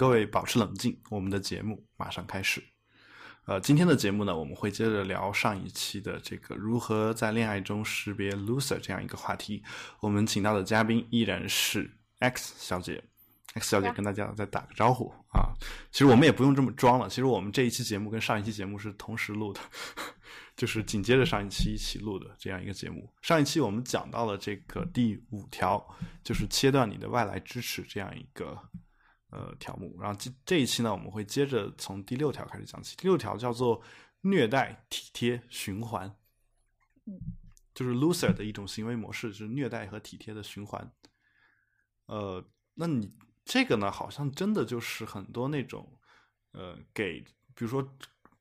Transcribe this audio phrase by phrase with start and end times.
[0.00, 2.64] 各位保持冷静，我们的节目马上开始。
[3.44, 9.62] 呃，今天的节目呢，我们会接着聊上一期的这个如何在恋爱中识别 loser 这样一个话题。
[10.00, 13.04] 我们请到的嘉宾依然是 X 小姐
[13.52, 15.52] ，X 小姐跟大家再打个招呼啊。
[15.92, 19.60] 其实我们也不用这么装了，其实我们这一期节目跟上一期节目是同时录的，
[20.56, 23.12] 就是紧接着上一期一起录的这样一个节目。
[23.20, 25.86] 上一期我们讲到了这个第五条，
[26.24, 28.58] 就是切断你的外来支持这样一个。
[29.30, 32.96] 呃，条目，然后这这一期呢，我们会接着从第六条开始讲起。
[32.96, 33.80] 第六条叫做
[34.22, 36.12] 虐待体贴循环，
[37.06, 37.18] 嗯，
[37.72, 40.92] 就是 loser 的一种行为模式，就是虐待和体贴的循环。
[42.06, 45.96] 呃，那你这个呢，好像真的就是很多那种
[46.50, 47.20] 呃，给
[47.54, 47.88] 比如说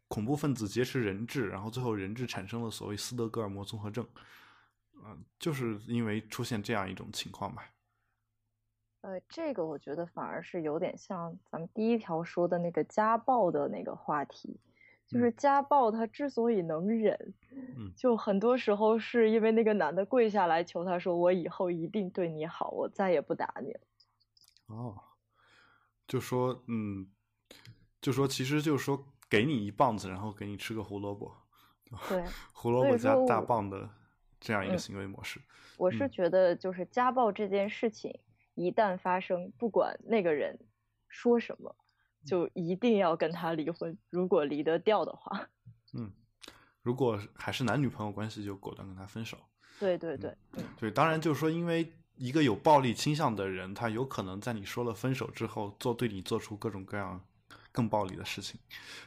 [0.07, 4.03] 恐怖分子劫持人质，然后最后人质产生了所谓斯德哥尔摩综合症，
[5.05, 7.63] 嗯，就是因为出现这样一种情况吧。
[9.01, 14.59] 呃，这个我觉得反而是有点像咱们第一条说的那个家暴的那个话题，
[15.07, 17.33] 就是家暴他之所以能忍，
[17.77, 23.79] 嗯就很多时候是因为那个男的跪下来求他说：“我以后一定对你好，我再也不打你了。”
[24.67, 25.01] 哦，
[26.05, 27.07] 就说嗯，
[28.01, 31.31] 就说其实就是说给你一棒子，然后给你吃个胡萝卜，
[32.09, 33.89] 对， 胡萝卜加大棒的
[34.41, 35.39] 这样一个行为模式。
[35.77, 38.13] 我是觉得就是家暴这件事情。
[38.59, 40.59] 一旦发生，不管那个人
[41.07, 41.73] 说什么，
[42.25, 43.97] 就一定要跟他离婚。
[44.09, 45.47] 如果离得掉的话，
[45.97, 46.11] 嗯，
[46.83, 49.37] 如果还是男女朋友关系，就果断跟他分手。
[49.79, 50.35] 对对对，
[50.77, 57.23] 对，当然就是说，因为一个有暴力倾向的人，他有可能在你说了分手之后，做对你做出各种各样
[57.71, 58.59] 更暴力的事情。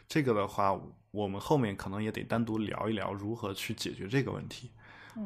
[0.09, 4.71] 这个的话，我们后面可能也得单独聊一聊如何去解决这个问题。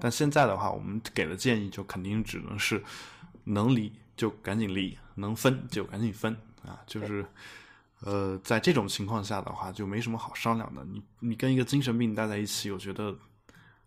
[0.01, 2.83] 但现在的话，我们给的建议就肯定只能是
[3.45, 3.93] 能离。
[4.17, 6.35] 就赶紧离，能分就赶紧分
[6.65, 6.83] 啊！
[6.87, 7.25] 就是，
[8.01, 10.83] 呃，在这种情况下的话，就没什么好商量的。
[10.85, 13.11] 你你跟一个精神病待在一起，我觉得，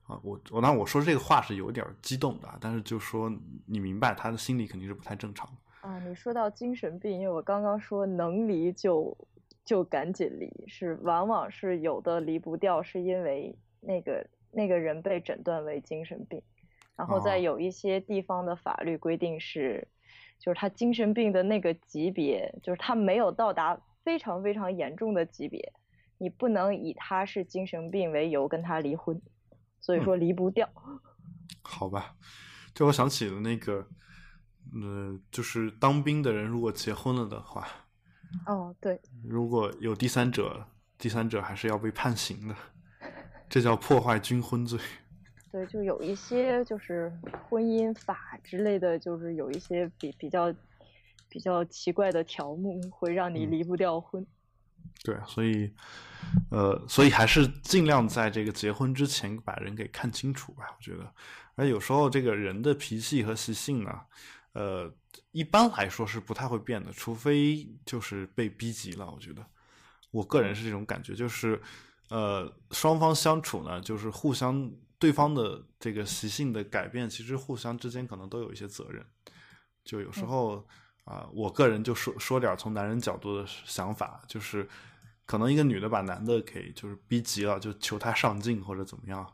[0.05, 3.31] 啊，我我当然我说这个话是有点激动的，但是就说
[3.65, 5.89] 你明白他的心理肯定是不太正常的。
[5.89, 9.17] 啊，你说到精神病，因为我刚刚说能离就
[9.65, 16.39] 就赶紧离，是往往是有的离不掉，是因为那个那个人被诊断为精神病，
[16.95, 19.87] 然后在有一些地方的法律规定是。
[20.39, 25.73] 就是他精神病的那个级别，就是他没有到达非常非常严重的级别，
[26.17, 29.21] 你不能以他是精神病为由跟他离婚，
[29.81, 30.67] 所以说离不掉。
[31.61, 32.15] 好吧，
[32.73, 33.85] 就我想起了那个，
[34.81, 37.67] 呃，就是当兵的人如果结婚了的话，
[38.45, 40.65] 哦对，如果有第三者，
[40.97, 42.55] 第三者还是要被判刑的，
[43.49, 44.79] 这叫破坏军婚罪。
[45.51, 47.11] 对，就有一些就是
[47.49, 50.53] 婚姻法之类的，就是有一些比比较
[51.27, 54.23] 比较奇怪的条目，会让你离不掉婚。
[55.03, 55.73] 对，所以
[56.51, 60.65] 呃，所以还是尽量在这个结婚之前把人给看清楚吧。
[60.77, 61.11] 我觉得，
[61.55, 64.01] 而有时候这个人的脾气和习性呢，
[64.53, 64.93] 呃，
[65.31, 69.09] 一般来说是不太会变的，除非就是被逼急了。
[69.09, 69.43] 我觉得，
[70.11, 71.59] 我个人是这种感觉，就是
[72.09, 74.71] 呃，双方相处呢，就是互相。
[74.99, 79.03] 对方的这个习性的改变，其实互相之间可能都有一些责任。
[79.85, 80.67] 就有时候
[81.05, 84.67] 啊，我个人就说说点从男人角度的想法，就是
[85.25, 89.25] 可能一个女的把男的给就是逼急了，就求他上进或者怎么样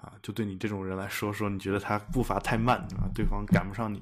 [0.00, 4.00] 啊，就对你这种人来说，说你觉得他步伐太慢啊，对方赶不上你，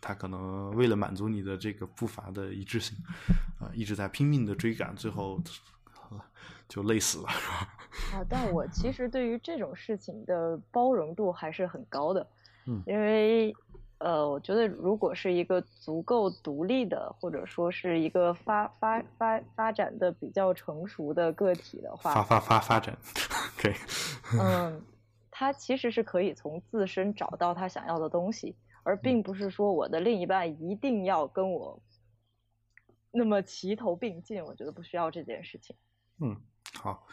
[0.00, 2.98] 他可能为了满足你的这个步伐的一致性
[3.60, 5.40] 啊，一直在拼命的追赶，最后。
[6.68, 7.68] 就累死了，是吧？
[8.18, 12.26] 啊，但我其实对于这种事情的包容度还是很高的，
[12.66, 13.54] 嗯，因为
[13.98, 22.98] 呃，我觉得如果是一个足够独立的，或者说是一个发发发发展的比较成熟的个体的话，发发发发展，
[23.56, 23.74] 可以，
[24.40, 24.82] 嗯，
[25.30, 31.80] 他其实是可以从自身找到他想要的东西，而并不是说我的另一半一定要跟我
[33.12, 35.76] 那么齐头并进，我觉得不需要这件事情，
[36.20, 36.36] 嗯。
[36.80, 37.06] 好，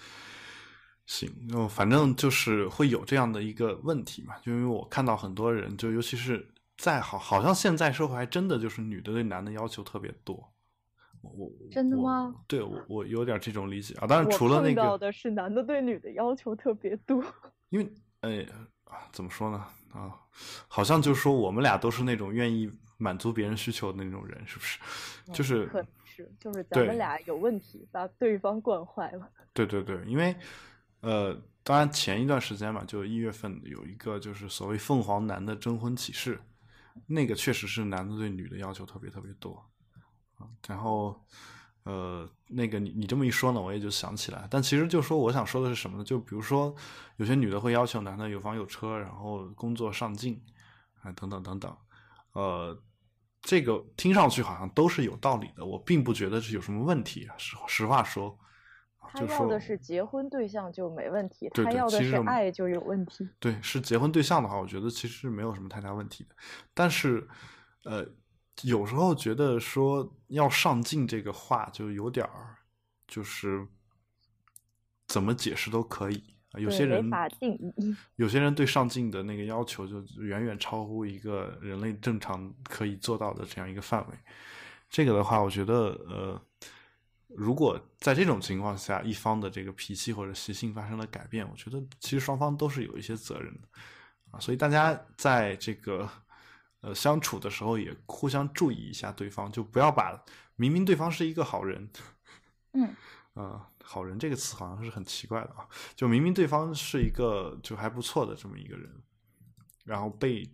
[1.05, 10.51] 行，那反正就是会有这样的一个问题嘛，就因为我看到很多人，就尤其是在好，好像现在社会还真的就是女的对男的要求特别多。
[11.21, 12.33] 我真的吗？
[12.47, 14.07] 对，我我有点这种理解啊。
[14.07, 17.23] 当然，除了那个的是男的对女的要求特别多。
[17.69, 18.45] 因为，哎
[18.85, 19.63] 啊，怎么说呢？
[19.93, 20.17] 啊，
[20.67, 24.79] 好像就是说我们俩都是那种愿意满足别人需求的那种人，是不是？
[25.31, 25.69] 就是。
[26.39, 29.29] 就是咱们俩有问题，把对方惯坏了。
[29.53, 30.35] 对对对，因为
[31.01, 36.39] 呃，当然前一段时间嘛，就一月份有一个就是所谓凤凰男的征婚启事，
[37.07, 39.63] 那个确实是男的对女的要求特别特别多
[40.67, 41.19] 然后，
[41.83, 44.47] 呃，那个你你这么一说呢，我也就想起来。
[44.49, 46.03] 但其实就说我想说的是什么呢？
[46.03, 46.73] 就比如说，
[47.17, 50.41] 有些女的会要求男的有房有车，然后工作上进，
[51.01, 51.75] 啊，等等等等。
[52.33, 52.79] 呃，
[53.41, 57.35] 这个听上去好像都是有道理的，我并不觉得是有什么问题啊。
[57.37, 58.37] 实实话说，
[58.99, 63.27] 他要的是结婚对象就没问题，他要的是爱就有问题。
[63.39, 66.35] 对，是结婚对象的话，我觉得其实没有什么太大问题的。
[66.73, 67.27] 但是，
[67.83, 68.07] 呃。
[68.63, 72.57] 有时候觉得说要上进这个话就有点儿，
[73.07, 73.65] 就是
[75.07, 76.35] 怎么解释都可以。
[76.59, 77.09] 有些人
[77.39, 84.15] 定义， 有些人对上镜的那个要求就远远超乎一个人类正常可以做到的这样一个范围。
[84.89, 86.41] 这个的话，我觉得呃，
[87.27, 93.67] 如果在这种情况下，一方的这个脾气或者习性发生了改变，我觉得其实双方都是有一些责任的
[94.31, 94.39] 啊。
[94.39, 96.09] 所以大家在这个。
[96.83, 100.19] 呃，相处的时候也互相注意一下对方，就不要把
[100.55, 101.87] 明明对方是一个好人，
[102.73, 102.95] 嗯，
[103.35, 103.61] 呃，
[103.91, 108.89] 好人这个词好像是很奇怪的啊，就明明对方是一个就还不错的这么一个人，
[109.83, 110.49] 然后被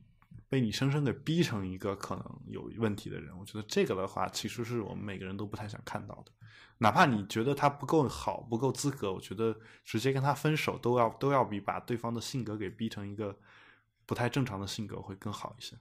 [0.50, 6.32] 被你生生给逼成一个可能有问题的人，我觉得这个的话，其实是我们每个人都不太想看到的。
[6.80, 13.38] 哪怕你觉得他不够好、不够资格，我觉得直接跟他分手都要都要比把对方的性格给逼成一个
[14.08, 15.76] 不太正常的性格会更好一些。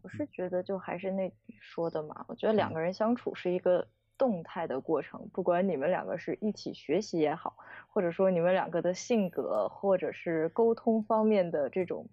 [0.00, 1.30] 我是觉得，就还是那
[1.60, 3.86] 说的嘛，我觉得两个人相处是一个
[4.22, 7.56] 动态的过程，不管你们两个是一起学习也好，
[7.88, 12.08] 或者说你们两个的性格或者是沟通方面的这种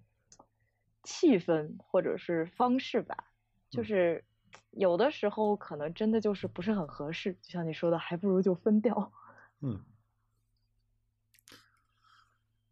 [1.03, 3.25] 气氛或者是方式吧，
[3.69, 4.23] 就是
[4.71, 9.11] 有的时候可能真的就是不是很合适，就像你说的，还不如就分掉。
[9.59, 9.79] 嗯。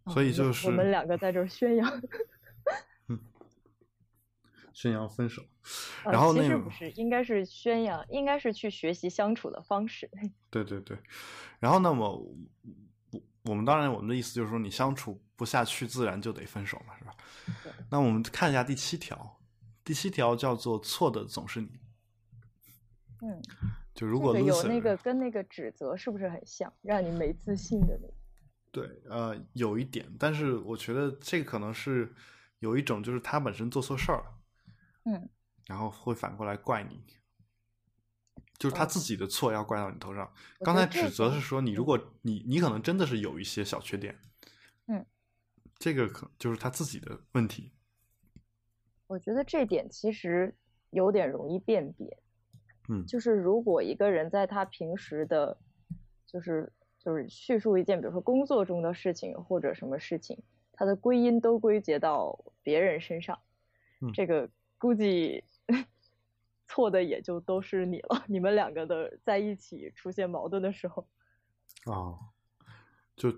[0.10, 2.02] 所以就是我们两个在这儿宣扬。
[4.78, 5.42] 宣扬分手，
[6.06, 10.08] 然后那个不是，应该是宣扬，应该是去学习相处的方式。
[10.52, 10.96] 对对对，
[11.58, 12.16] 然后那么
[13.12, 17.16] 我我们当然我们的意思就是说，你相处不下去，自然就得分手嘛，是吧？
[17.90, 19.40] 那我们看一下第七条，
[19.84, 21.72] 第七条叫做“错的总是你”。
[23.24, 23.42] 嗯，
[23.96, 28.14] 就如果有那个跟那个指责是不是很像，让你没自信的那个？
[28.72, 32.14] 对，呃，有一点，但是我觉得这个可能是
[32.60, 34.37] 有一种，就是他本身做错事儿了。
[35.10, 35.30] 嗯，
[35.68, 37.02] 然后会反过来怪你，
[38.58, 40.30] 就是他自己的错要怪到你头上。
[40.60, 44.20] 刚才指责是说你，如果你你可能真的是有一些小缺点，
[44.88, 45.06] 嗯，
[45.80, 47.72] 这个可就是他自己的问题。
[49.08, 50.54] 我觉得这点其实
[50.90, 52.18] 有点容易辨别，
[52.90, 55.58] 嗯，就是如果一个人在他平时的，
[56.26, 56.70] 就是
[57.00, 60.38] 就是叙述一件，比如说工作中的事情或者什么事情，
[60.74, 63.40] 他的归因都归结到别人身上，
[64.14, 64.50] 这个。
[64.78, 65.44] 估计
[66.68, 68.24] 错的也就都是你了。
[68.28, 71.08] 你们两个的在一起出现矛盾的时候，
[71.86, 72.20] 哦，
[73.16, 73.34] 就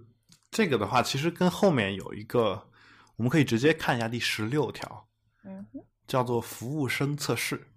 [0.51, 2.69] 这个的话，其实跟后面有一个，
[3.15, 5.07] 我们可以直接看一下第十六条，
[5.43, 5.65] 嗯，
[6.07, 7.67] 叫做服务生测试，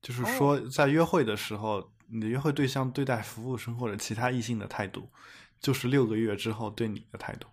[0.00, 5.10] 就是说在约会的时候，你的约会对象对待服务生或者其他异性的态度，
[5.60, 7.48] 就是六个月之后对你的态度。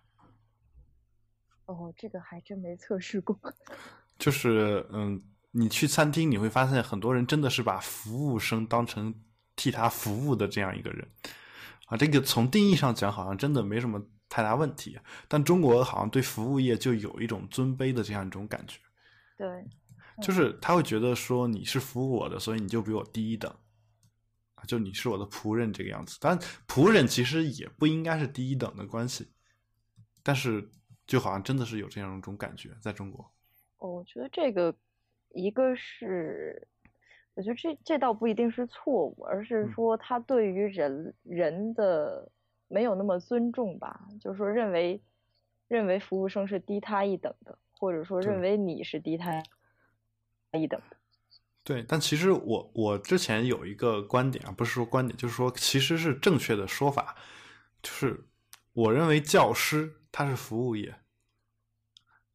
[1.66, 3.38] 哦，这个还真没测试过。
[4.18, 9.14] 就是嗯，你去餐厅你会发现很多人真的是把服务生当成
[9.56, 11.06] 替他服务的这样一个人
[11.86, 11.96] 啊。
[11.96, 18.78] 这个从定义上讲好像真的没什么太大问题，但中国好像对服务业就有一种尊卑的这样一种感觉。
[19.36, 19.46] 对，
[20.22, 23.52] 就是他会觉得说你是服务我的，所以你就比我低一等
[24.54, 26.16] 啊，就你是我的仆人这个样子。
[26.20, 29.28] 但仆人其实也不应该是低一等的关系，
[30.22, 30.70] 但是
[31.06, 33.33] 就好像真的是有这样一种感觉在中国。
[33.86, 34.74] 我觉得这个，
[35.34, 36.66] 一个是，
[37.34, 42.30] 我觉得这这倒不一定是错误，而是说他对于人人的
[42.68, 45.02] 没有那么尊重吧，就是说认为
[45.68, 49.42] 认为服务生是低他一等的，或者说认为你是低他
[50.52, 50.96] 一等的。
[51.62, 57.16] 对，但其实我我之前有一个观点啊，不是说观点，就是说其实是正确的说法，
[57.82, 58.24] 就是
[58.72, 60.94] 我认为教师他是服务业，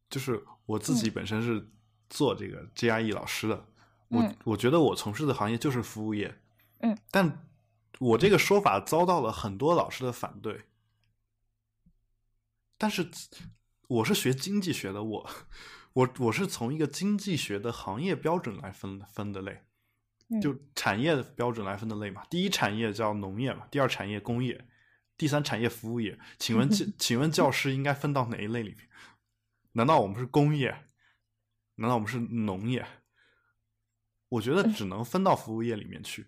[0.09, 0.43] 就是。
[0.69, 1.67] 我自己本身是
[2.11, 3.65] 做这个 GRE 老师的，
[4.09, 6.39] 我我觉得我从事的行业就是服务业，
[6.81, 7.47] 嗯，但
[7.97, 10.65] 我这个说法遭到了很多老师的反对，
[12.77, 13.09] 但是
[13.88, 15.29] 我是学经济学的，我
[15.93, 19.63] 我我是从一个经济学的行业标准来分分的类，
[20.39, 24.67] 就产业的标准来分的类嘛，第一产业叫农业嘛，第二产业工业，
[25.17, 28.88] 第三产业服务业，请问 请问教师应该分到哪一类里面？
[29.73, 30.69] 难道我们是工业？
[31.75, 32.85] 难道我们是农业？
[34.29, 36.27] 我觉得只能分到服务业里面去。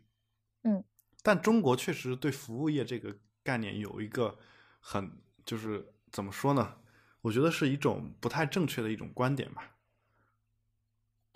[0.64, 0.84] 嗯
[1.24, 4.40] 但中国确实对服务业这个概念有一个
[4.80, 6.78] 很就是怎么说呢？
[7.22, 9.76] 我觉得是一种不太正确的一种观点吧，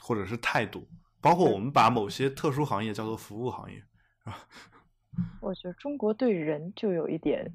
[0.01, 0.87] 或者是态度。
[1.21, 3.83] 包括我们把某些特殊行业叫做服务行业，
[4.23, 4.47] 啊，
[5.41, 7.51] 我觉得中国对人就有一点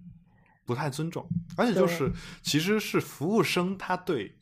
[0.65, 4.37] 不太尊重，而且就是其实是服务生他对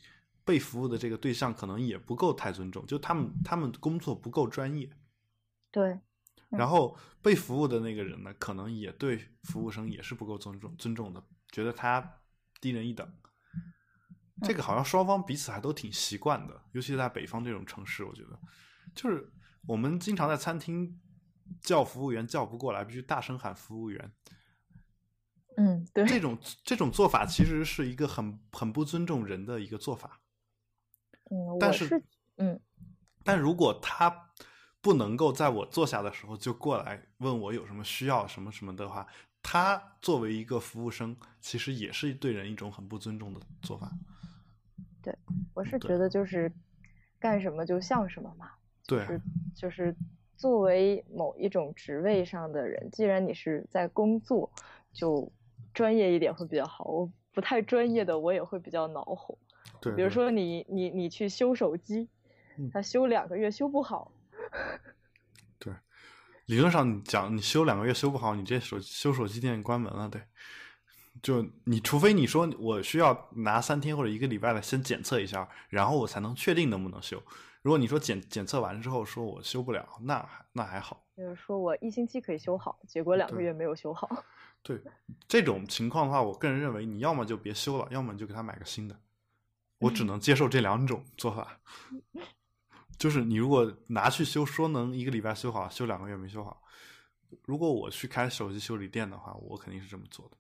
[0.48, 4.90] 被服务的这个对象可能也不够太尊重，就他们他们工作不够专业。
[5.70, 6.00] 对。
[6.48, 12.22] 然后被服务的那个人呢，可能也对服务生也是不够尊重尊重的，觉得他
[12.62, 13.06] 低人一等。
[14.42, 18.40] 这个好像双方彼此还都挺习惯的，尤其是在北方这种城市，我觉得，
[18.94, 19.30] 就是
[19.66, 20.98] 我们经常在餐厅
[21.60, 24.12] 叫服务员叫不过来，必须大声喊服务员。
[25.58, 30.22] 嗯，对，这种这种做法其实是一个很很不尊重人的一个做法。
[31.30, 32.02] 嗯，但是，
[32.36, 32.58] 嗯，
[33.24, 34.30] 但如果他
[34.80, 39.06] 不能够在我坐下的时候就过来问我有什么需要什么什么的话，
[39.42, 43.90] 他作为一个服务生，其实也是对人一种很不尊重的做法。
[45.02, 45.16] 对，
[45.54, 46.50] 我是觉得就是
[47.18, 48.50] 干什么就像什么嘛，
[48.86, 49.06] 对，
[49.54, 49.94] 就是
[50.36, 54.50] 作为某一种职位上的人，既然你是在工作，
[54.92, 55.30] 就
[55.74, 56.84] 专业一点会比较好。
[56.84, 59.36] 我不太专业的，我也会比较恼火。
[59.80, 62.08] 对，比如说你你你去修手机，
[62.72, 64.12] 他修两个月修不好。
[65.58, 65.72] 对，
[66.46, 70.22] 理论上你讲，你修两个月修不好，你这手修手机店关门了，对。
[71.20, 77.20] 就你除非你说我需要拿三天或者一个礼拜的先检测一下，然后我才能确定能不能修。
[77.60, 81.04] 如果你说检检测完之后说我修不了，那那还好。
[81.16, 84.08] 就是说我一星期可以修好，结果两个月没有修好。
[84.62, 84.80] 对
[85.26, 88.96] 这种情况的话，我个人认为你要么就别修了，要么就给他买个新的。
[89.78, 91.60] 我只能接受这两种做法。
[92.98, 96.62] 就是你如果拿去修，说能一个礼拜修好，修两个月没修好。
[97.44, 100.36] 如果我去开手机修理店的话，我肯定是这么做的。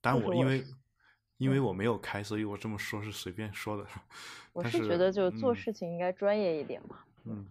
[0.00, 0.64] 但我因为
[1.36, 3.86] 因为我没有开，所以我这么说是随便说的。
[4.54, 7.00] 我是觉得就做事情应该专业一点嘛。
[7.24, 7.46] 嗯，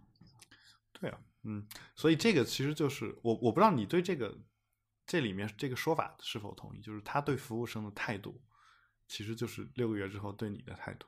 [0.94, 4.36] 对啊，嗯，所以这个其实就是我我不知道你对这个
[5.06, 8.42] 这里面这个说法是否同意，就是他对服务生的态度，
[9.08, 11.06] 其实就是六个月之后对你的态度。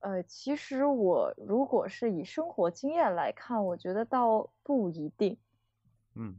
[0.00, 5.36] 呃，其实我如果是以生活经验来看，我觉得倒不一定。
[6.14, 6.36] 嗯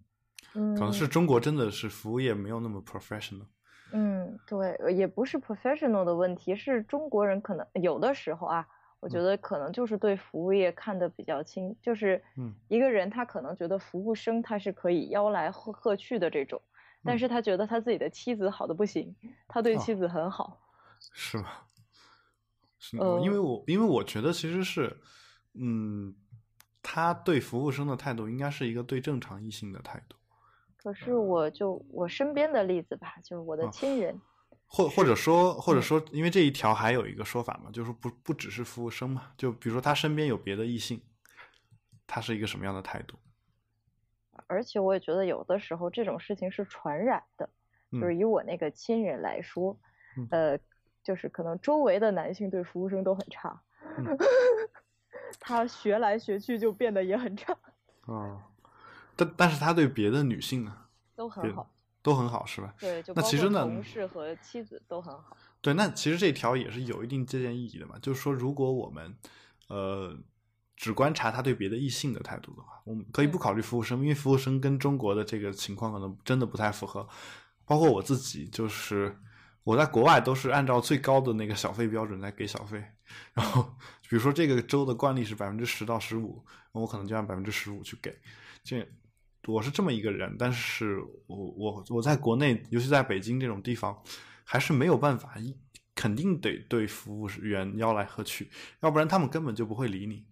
[0.54, 3.46] 嗯，可能是中国真的是服务业没有那么 professional。
[3.94, 8.68] 嗯，对，也不是 professional 的问题，是中国人可能有的时候啊，
[9.00, 12.24] 我觉得可能就是对服务业看得比较轻，就是
[12.68, 16.62] 一个人他可能觉得服务生他是可以邀来喝喝去的这种，
[17.04, 19.16] 但是他觉得他自己的妻子好的不行，
[19.48, 20.60] 他对妻子很好，
[21.14, 21.50] 是吗？
[23.00, 25.00] 呃，因为我因为我觉得其实是，
[25.54, 26.16] 嗯，
[26.82, 30.18] 他对服务生的态度应该是一个对正常异性的态度。
[30.78, 34.20] 可是我就我身边的例子吧，就是我的亲人，
[34.66, 41.00] 或或者说或者说，因为这一条还有一个说法嘛，就是不不只是服务生嘛，就比如说他身边有别的异性，
[42.08, 43.16] 他是一个什么样的态度？
[44.48, 47.48] 而且我也觉得有的时候这种事情是传染的，
[47.92, 49.78] 就是以我那个亲人来说，
[50.32, 50.58] 呃。
[51.04, 53.62] 就是可能周围的男性对服务生都很差，
[55.40, 57.58] 他学来学去就变得也很差。
[58.06, 58.44] 啊，
[59.16, 60.76] 但但是他对别的女性呢？
[61.16, 61.70] 都很好，
[62.02, 62.74] 都很好是吧？
[62.80, 65.36] 对，就那其实呢，同事和妻子都很好。
[65.62, 67.96] 对，那其实这条也是有一定借鉴意义的嘛。
[68.02, 69.16] 就是说，如果我们
[69.68, 70.18] 呃
[70.76, 77.08] 只观察他对别的异性的态度的话，我们可以不考虑服务生，因为服务生跟中国的这个情况可能真的不太符合。
[77.66, 79.16] 包括我自己，就是。
[79.64, 82.84] 我在国外都是按照最高的那个小费标准来给小费，
[83.34, 83.64] 然后
[84.10, 88.18] 比如说这个州的惯例是百分之十到十五，我可能就按百分之十五去给。
[88.64, 88.88] 这
[89.46, 94.02] 我是这么一个人，但是我我我在国内，尤其在北京这种地方，
[94.44, 95.36] 还是没有办法，
[95.94, 98.50] 肯定得对服务员吆来喝去，
[98.80, 100.26] 要不然他们根本就不会理你。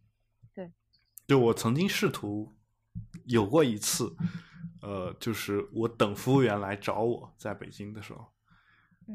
[0.55, 0.71] 对，
[1.27, 2.55] 就我曾经试图
[3.25, 4.15] 有过一次，
[4.81, 8.25] 呃，就是我等服务员来找我在北京的时候。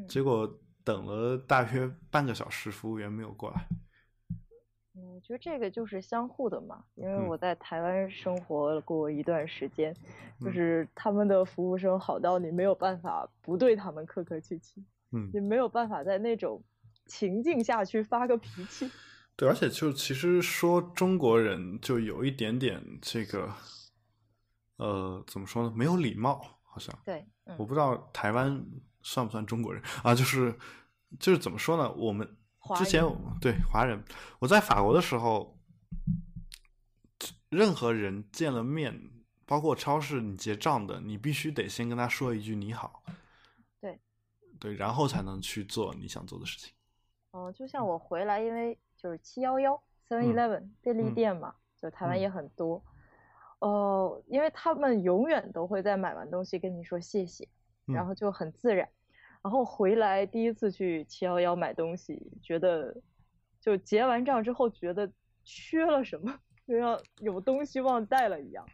[0.07, 3.67] 结果等了大约半个小时，服务员没有过来。
[4.93, 9.95] 嗯，我觉得这个就是相互的嘛，因为我在台湾生活过一段时间，
[10.39, 16.63] 就是他们的服务生好到你没有办法不对他们客客气气，嗯，你没有办法在那种
[17.07, 18.89] 情境下去发个脾气。
[19.35, 23.51] 对，而且就其实说中国人就有一点点这个，
[24.77, 25.73] 呃，怎么说呢？
[25.75, 26.97] 没有礼貌，好像。
[27.03, 27.25] 对，
[27.57, 28.65] 我不知道台湾。
[29.05, 30.15] 算不算中国人啊？
[30.15, 30.57] 就是
[31.19, 31.91] 就是怎么说呢？
[31.93, 32.27] 我们
[32.75, 33.03] 之前
[33.39, 34.03] 对华人，
[34.39, 35.55] 我在法国的时候，
[37.49, 38.99] 任何人见了面，
[39.45, 43.03] 包括超市你结账的，你必须得先跟他说一句你好，
[43.79, 43.99] 对，
[44.59, 46.73] 对，然后才能去做你想做的事情。
[47.29, 52.83] 哦，就像我回来，因为就是七幺幺 Seven Eleven 便利店嘛，就台湾也很多。
[53.59, 57.47] 哦，因为他们永远都会在买完东西跟你说谢谢，
[57.85, 58.87] 然后就很自然。
[59.41, 62.95] 然后回来第一次去七幺幺买东西，觉得
[63.59, 65.11] 就结完账之后觉得
[65.43, 68.65] 缺了什么，就像有东西忘带了一样，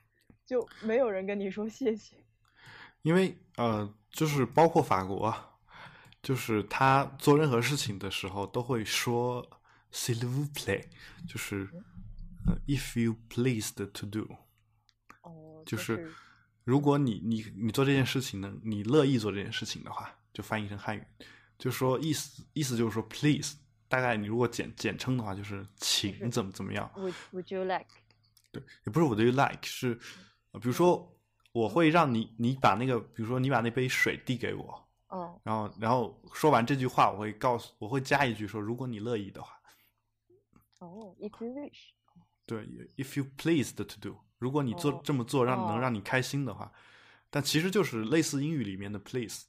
[0.46, 2.16] 就没有人跟你说谢谢。
[3.02, 5.34] 因为呃，就是包括法国。
[6.24, 9.44] 就是他做任何事情的时候都会说
[9.92, 10.86] “s'il vous plaît”，
[11.28, 11.68] 就是
[12.46, 14.28] 呃 “if you pleased to do”。
[15.24, 16.14] 哦，就是
[16.64, 21.04] 如果你你你做这件事情呢，你乐意做这件事情的话，就翻译成汉语，
[21.58, 23.56] 就说意思意思就是说 “please”。
[23.88, 26.90] 大概你如果简简称的话，就是请怎么怎么样。
[26.96, 27.88] Would Would you like？
[28.52, 29.96] 对，也不是 Would you like，是
[30.54, 31.14] 比如说
[31.52, 34.88] 我会让你你把那个，比如说你把那杯水递给我。
[35.08, 39.60] 哦，然后，然后说完这句话，我会告诉，我会加一句说，如果你乐意的话。
[40.80, 41.90] 哦，if you wish。
[42.46, 42.66] 对
[42.96, 46.72] ，if you pleased to do，如果你做这么做让能让你开心的话，
[47.30, 49.46] 但其实就是类似英语里面的 please，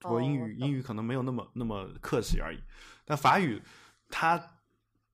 [0.00, 2.58] 不过英语英语可能没有那么那么客气而已。
[3.04, 3.62] 但法语，
[4.08, 4.58] 它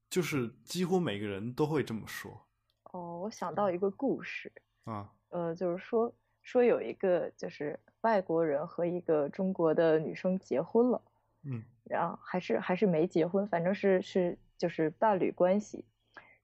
[0.08, 2.46] 就是几乎每个人都会这么说。
[2.92, 4.50] 哦，我想到一个故事
[4.84, 6.12] 啊，呃，就是说
[6.42, 7.78] 说有一个就是。
[8.02, 11.02] 外国人和一个中国的女生结婚了，
[11.42, 15.84] 嗯，然后还是还是没结婚，反正是是就是伴侣关系，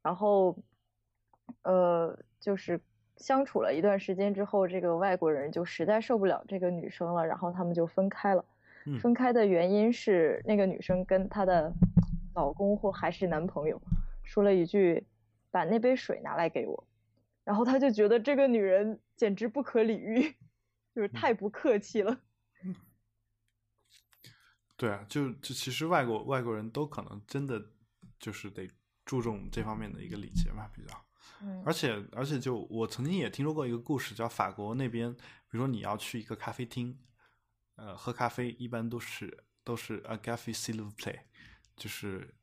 [0.02, 0.54] 然后，
[1.62, 2.81] 呃，就是
[3.17, 8.45] 相处了一段时间之后，这个外国人就实在受不了这个女生了，然后他们就分开了。
[9.00, 11.73] 分开的原因是那个女生跟她的
[12.35, 13.80] 老公或还是男朋友
[14.23, 15.04] 说了一句
[15.50, 16.87] ：“把那杯水拿来给我。”
[17.45, 20.35] 然后他就觉得这个女人简直不可理喻。
[20.95, 22.23] 就是太不客气了。
[24.78, 27.63] 对啊，就就其实外国外国人都可能真的
[28.19, 28.67] 就是得
[29.04, 31.05] 注重这方面的一个礼节嘛，比较。
[31.43, 31.62] 嗯。
[31.65, 35.21] 而且而且，就我曾经也听说过一个故事，叫法国那边，比
[35.52, 36.99] 如说你要去一个咖啡厅，
[37.76, 41.21] 呃，喝咖啡一般都是都是 a cafe s'il vous plaît，
[41.76, 42.34] 就是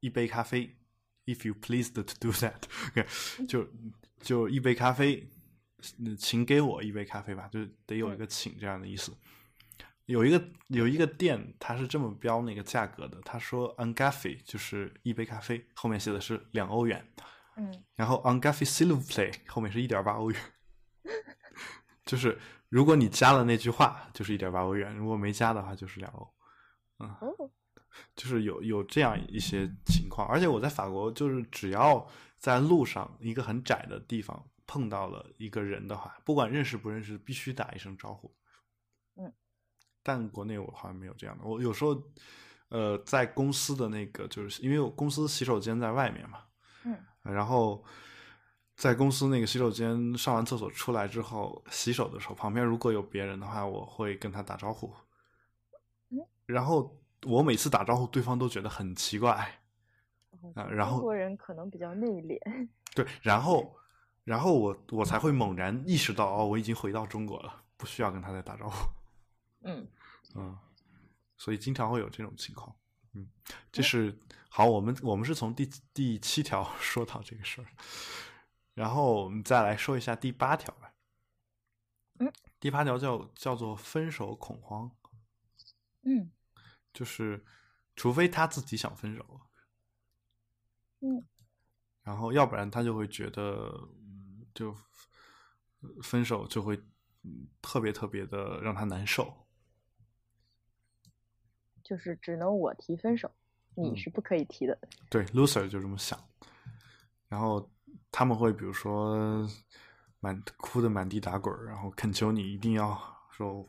[0.00, 0.76] 一杯咖啡
[1.26, 2.62] ，if you please to do that，
[3.48, 3.68] 就
[4.20, 5.30] 就一杯咖啡。
[6.18, 9.14] 请给我一杯咖啡吧，就得有一个请这样的意思。
[10.06, 17.06] 有一个有一个店，它是这么标那个价格的，他说 “un café” 就是一杯咖啡，后面写的是两欧元。
[17.56, 20.40] 嗯，然后 on café s'il vous plaît” 后面是一点八欧元。
[22.04, 22.38] 就是
[22.68, 26.34] 如果你加了那句话，就是一点八欧元；如果没加的话，就是两欧。
[26.98, 27.16] 嗯，
[28.14, 30.26] 就是有有这样一些情况。
[30.28, 32.06] 而且我在法国，就是只要
[32.38, 34.48] 在路上一个很窄的地方。
[34.66, 38.34] 碰到了一个人的话，不管认识不认识，必须打一声招呼。
[39.16, 39.30] 嗯，
[40.02, 41.44] 但国内我好像没有这样的。
[41.44, 42.02] 我有时候，
[42.70, 46.44] 呃，在公司的那个，就是因为我公司洗手间在外面嘛。
[46.84, 46.98] 嗯。
[47.24, 47.82] 然后，
[48.76, 54.92] 在公司那个洗手间上完厕所出来之后，洗手的时候，旁边如果有别人的话，我会跟他打招呼。
[56.10, 56.18] 嗯。
[56.46, 59.32] 然后我每次打招呼，对方都觉得很奇怪。
[60.54, 62.38] 啊，然后中国人可能比较内敛。
[62.94, 63.76] 对，然后。
[64.24, 68.88] 然后我我才会猛然意识到，哦，我已经回到中国了，不需要跟他再打招呼。
[69.64, 69.86] 嗯
[70.34, 70.58] 嗯，
[71.36, 72.74] 所以经常会有这种情况。
[73.14, 73.28] 嗯，
[73.72, 77.66] 这是好，我们我们是从第第七条 说到这个事儿，
[78.74, 80.92] 然后我们再来说一下第八条吧。
[82.18, 84.90] 嗯，第八条叫叫做分手恐慌。
[86.02, 86.30] 嗯，
[86.92, 87.44] 就是
[87.96, 89.40] 除非他自己想分手。
[91.00, 91.24] 嗯，
[92.02, 93.88] 然后要不然他就会觉得。
[94.54, 94.72] 就
[96.00, 96.80] 分手就会
[97.60, 99.43] 特别特别的让他难受，
[101.84, 103.30] 就是只能我提分手，
[103.76, 104.76] 你是不可以提的。
[105.08, 106.18] 对，loser 就这么想，
[107.28, 107.70] 然后
[108.10, 109.46] 他们会比如说
[110.18, 112.98] 满哭的满地打滚，然后恳求你一定要
[113.30, 113.68] 说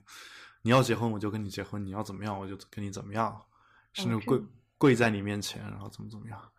[0.61, 3.45] 你要结婚我就跟你结婚，你要怎么样我就跟你怎么样，
[3.93, 4.41] 甚至跪
[4.77, 6.51] 跪在你面前，然后怎么怎么样。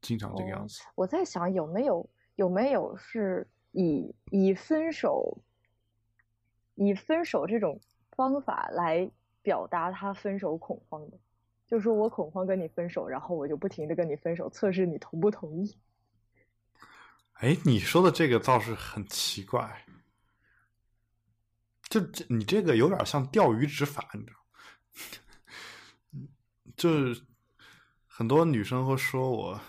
[0.00, 0.82] 经常这个样子。
[0.94, 5.38] 我在想有没有有没有是以以分手
[6.74, 9.08] 以分手这种方法来
[9.42, 11.18] 表达他分手恐慌的，
[11.66, 15.76] 就说我恐慌跟你分手，然后我就不停的跟你分手，测试你同不同意。
[17.34, 19.84] 哎，你说的这个倒是很奇怪，
[21.88, 24.38] 就这你这个有点像钓鱼执法，你知道？
[26.76, 27.22] 就是
[28.06, 29.60] 很多女生会说我。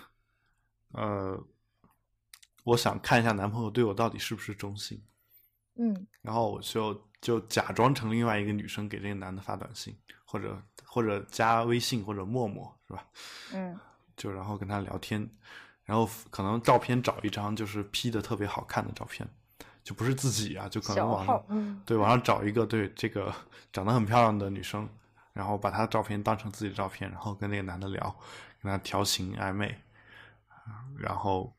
[0.96, 1.36] 呃，
[2.62, 5.04] 我想看一下男朋友对我到底是不是忠心，
[5.74, 13.06] 嗯然后我就就假装成另外一个女生给这个男的发短信，或者或者加微信或者陌陌，是吧？
[13.54, 13.80] 嗯
[14.14, 15.26] 就然后跟他聊天，
[15.84, 19.26] 然后可能照片找一张就是 P 的特别好看的照片，
[19.82, 23.34] 就不是自己啊，就可能小网上嗯对网上找一个对这个
[23.72, 24.86] 长得很漂亮的女生，
[25.32, 28.14] 然后把她照片当成自己的照片，然后跟那个男的聊，
[28.62, 29.74] 跟他调情暧昧，
[30.48, 31.56] 啊然后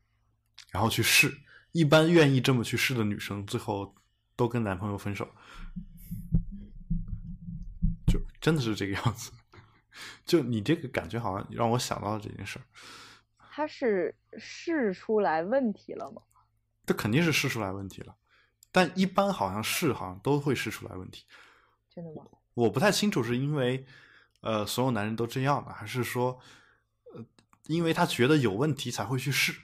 [0.69, 1.41] 然后去试。
[1.71, 3.93] 一般愿意这么去试的女生，最后
[4.37, 5.27] 都跟男朋友分手，
[8.07, 9.31] 就真的是这个样子。
[10.23, 12.61] 就你这个感觉，好像让我想到了这件事儿。
[13.49, 16.21] 他是试出来问题了吗？
[16.85, 18.15] 这肯定是试出来问题了，
[18.71, 21.25] 但一般好像是好像都会试出来问题。
[21.89, 22.23] 真的吗？
[22.53, 23.83] 我不太清楚是因为
[24.41, 26.39] 呃所有男人都这样呢，还是说
[27.15, 27.25] 呃
[27.65, 29.59] 因为他觉得有问题才会去试？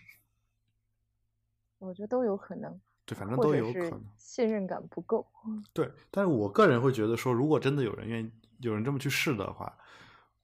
[1.77, 4.03] 我觉得都有可能，对，反正都有可能。
[4.17, 5.27] 信任感不够。
[5.71, 9.75] 对，但是我个人会觉得说，如果真的有人愿意有人这么去试的话，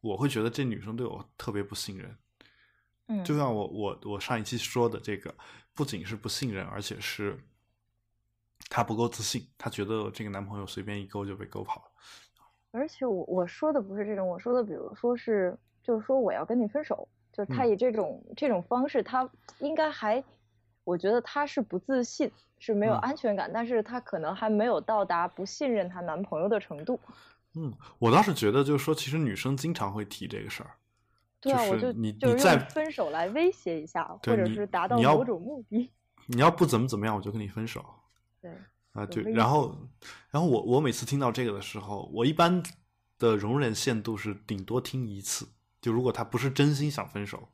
[0.01, 2.17] 我会觉得这女生对我特别不信任。
[3.08, 5.34] 嗯，就像我我我上一期说的这个，
[5.73, 7.39] 不仅是不信任，而且是
[8.69, 11.91] 她不够自信，她觉得这个男朋友随便一勾就被勾跑了。
[12.71, 19.27] 而且我我说的不是这种，我说的比如说是，就是说我要跟你分手，就是他嗯以这种、这种方式，他
[19.60, 20.23] 应该还，
[20.84, 26.99] 我觉得他是不自信，是没有嗯安全感，但是他可能还没有到达不信任她男朋友的程度。
[27.60, 30.78] 嗯，我倒是觉得，就是说，其实女生经常会提这个事儿。
[31.39, 35.91] 对啊，就是你就是你再分手来威胁一下，或者是达到某种目的。
[36.28, 37.84] 你要不怎么怎么样，我就跟你分手
[38.39, 38.52] 对，
[38.91, 39.06] 啊！
[39.08, 39.76] 对，然后，
[40.30, 42.62] 然后我我每次听到这个的时候，我一般
[43.17, 45.48] 的容忍限度是顶多听一次。
[45.82, 47.50] 就如果他不是真心想分手，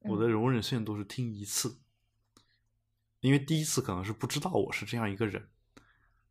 [0.00, 1.78] 我的嗯容忍限度是听一次，
[3.20, 5.48] 因为第一次可能是不知道我是这样一个人，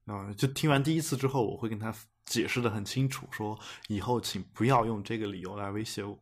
[0.06, 1.94] 啊、就听完第一次之后，我会跟他
[2.30, 6.18] 解释的很清楚，说以后请不要用这个理由来威胁我。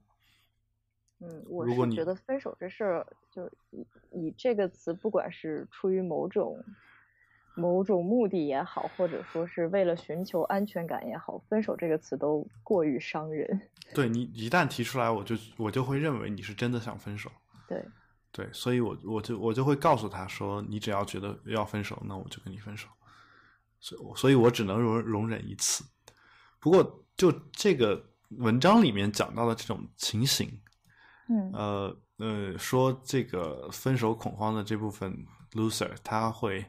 [1.19, 6.63] 嗯，我如果觉得分手这事儿，就以以这个词，不管是出于某种
[7.55, 13.59] 某种目的也好，或者说是为了寻求安全感也好，分手这个词都过于伤人。
[13.93, 17.31] 对你一旦提出来，我就我就会认为你是真的想分手。
[17.67, 17.83] 对，
[18.31, 22.87] 对，所以我我就我就会告诉他说，你只要觉得要分手，那我就跟你分手。
[23.79, 25.83] 所以我，所以我只能容容忍一次。
[26.67, 30.61] 不过，就这个文章里面讲到的这种情形，
[31.29, 36.65] 嗯呃呃，说这个分手恐慌的这部分 loser，他会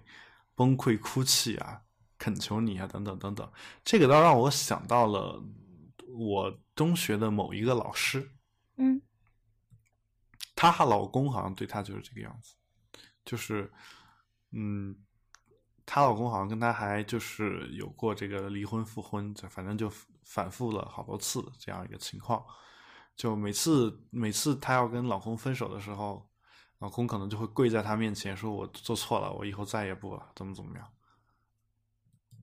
[0.54, 1.82] 崩溃哭泣啊，
[2.16, 3.52] 恳求你啊，等等等等。
[3.82, 5.42] 这个倒让我想到了
[6.16, 8.30] 我中学的某一个老师，
[8.76, 9.02] 嗯
[10.54, 12.54] 她和老公好像对她就是这个样子，
[13.24, 13.68] 就是，
[14.52, 14.96] 嗯，
[15.90, 19.90] 她老公好像跟她还就是有过这个离婚复婚，就反正就
[20.22, 22.44] 反复了好多次这样一个情况。
[23.16, 26.28] 就每次每次她要跟老公分手的时候，
[26.80, 30.86] 老公可能就会跪在她面前说：“我做错了，我以后再也不了，怎么怎么样。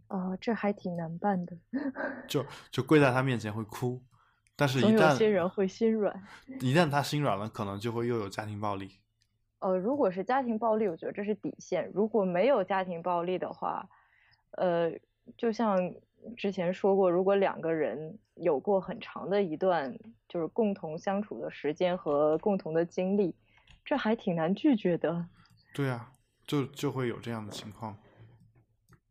[0.08, 1.56] 哦，这还挺难办的，”
[2.28, 4.04] 就就跪在她面前会哭，
[4.56, 6.28] 但是一旦些人会心软。
[6.62, 9.00] 一旦她心软了，可能就会又有家庭暴力。
[9.66, 11.90] 呃，如果是家庭暴力，我觉得这是底线。
[11.92, 13.90] 如果没有家庭暴力的话，
[14.52, 14.92] 呃，
[15.36, 15.92] 就像
[16.38, 19.98] 之前说过，如果两个人有过很长的一段
[20.30, 23.34] 就是共同相处的时间和共同的经历，
[23.84, 25.26] 这还挺难拒绝的。
[25.74, 26.14] 对啊，
[26.46, 27.98] 就就会有这样的情况。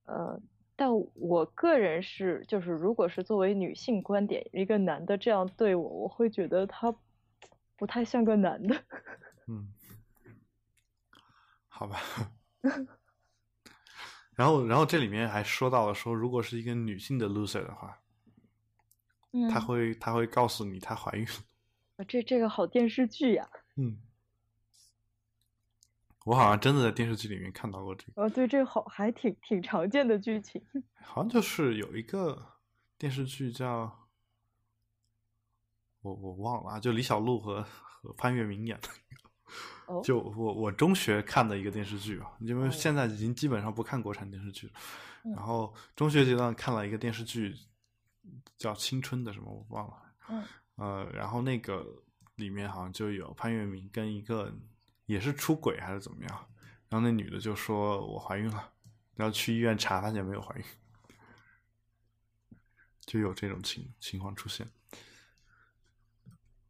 [0.05, 0.41] 呃，
[0.77, 6.95] 但我个人是，就是如果是作为女性观点，一个男的这样对我，我会觉得他
[7.77, 8.77] 不太像个男的。
[9.49, 9.69] 嗯，
[11.77, 12.01] 好吧。
[14.37, 18.01] 然后，然后这里面还说到了说，如果是一个女性的 loser 的话，
[19.33, 22.05] 嗯她会她会告诉你她怀孕了。
[22.07, 23.99] 这这个好电视剧呀、嗯，
[26.25, 30.65] 我好像真的在电视剧里面看到过这个，哦，对，这个好还挺挺常见的剧情。
[31.03, 32.55] 好像就是有一个
[32.97, 34.09] 电视剧叫，
[36.03, 38.89] 我我忘了啊，就李小璐和和潘粤明演的。
[39.87, 44.73] 哦，就我我中学看的一个电视剧啊，因为哦现在已经基本上不看国产电视剧了。
[45.25, 47.57] 嗯然后中学阶段看了一个电视剧，
[48.59, 50.03] 叫《青春》的什么我忘了。
[50.29, 50.45] 嗯
[50.77, 51.87] 呃，然后那个
[52.35, 54.53] 里面好像就有潘粤明跟一个
[55.07, 56.47] 也是出轨还是怎么样，
[56.91, 58.71] 然后那女的就说我怀孕了，
[59.15, 60.65] 然后去医院查发现没有怀孕，
[63.01, 64.69] 就有这种情情况出现。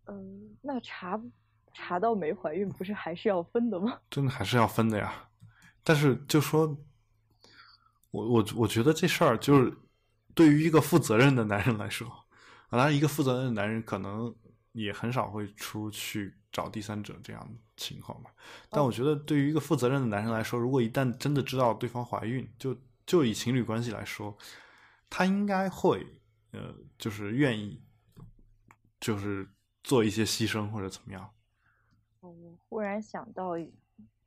[0.04, 1.20] 嗯，那查
[1.74, 4.00] 查到没怀孕，不是还是要分的吗？
[4.08, 5.28] 真的还是要分的呀。
[5.82, 6.78] 但是就说，
[8.10, 9.76] 我我我觉得这事儿就是
[10.34, 12.10] 对于一个负责任的男人来说，
[12.70, 14.34] 当然一个负责任的男人可能
[14.72, 18.30] 也很少会出去找第三者这样的情况吧。
[18.70, 24.36] 但我觉得对于一个负责任的男人来说，如果一旦真的知道对方怀孕，就就以情侣关系来说，
[25.10, 26.06] 他应该会
[26.52, 27.82] 呃，就是愿意，
[29.00, 29.46] 就是
[29.82, 31.30] 做一些牺牲或者怎么样。
[32.28, 33.58] 我忽然想到，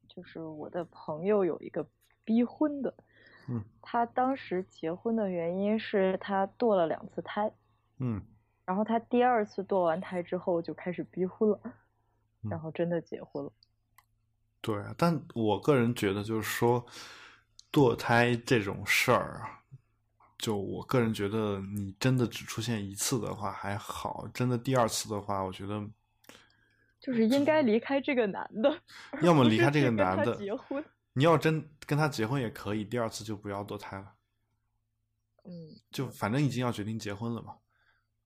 [0.08, 1.88] 就是我的朋友有一个
[2.24, 2.94] 逼婚的，
[3.48, 7.52] 嗯，他当时结婚的原因是他堕了两次胎，
[8.00, 8.22] 嗯。
[8.66, 11.60] 然后他第二次堕完胎之后就开始逼婚了，
[12.44, 12.50] 嗯。
[12.50, 13.52] 然后真的结婚了。
[14.60, 16.86] 对啊，但我个人觉得，就是说
[17.72, 19.64] 堕胎这种事儿啊，
[20.38, 25.82] 就我个人觉得，你真的只出现一次的话还好，真的第二次的话，我觉得
[27.08, 28.82] 就是应该离开这个男的，
[29.22, 30.84] 要么离开这个男的结婚。
[31.14, 34.14] 你要真跟他结婚也可以，第二次就不要堕胎了，
[35.46, 37.56] 嗯，就反正已经要决定结婚了嘛。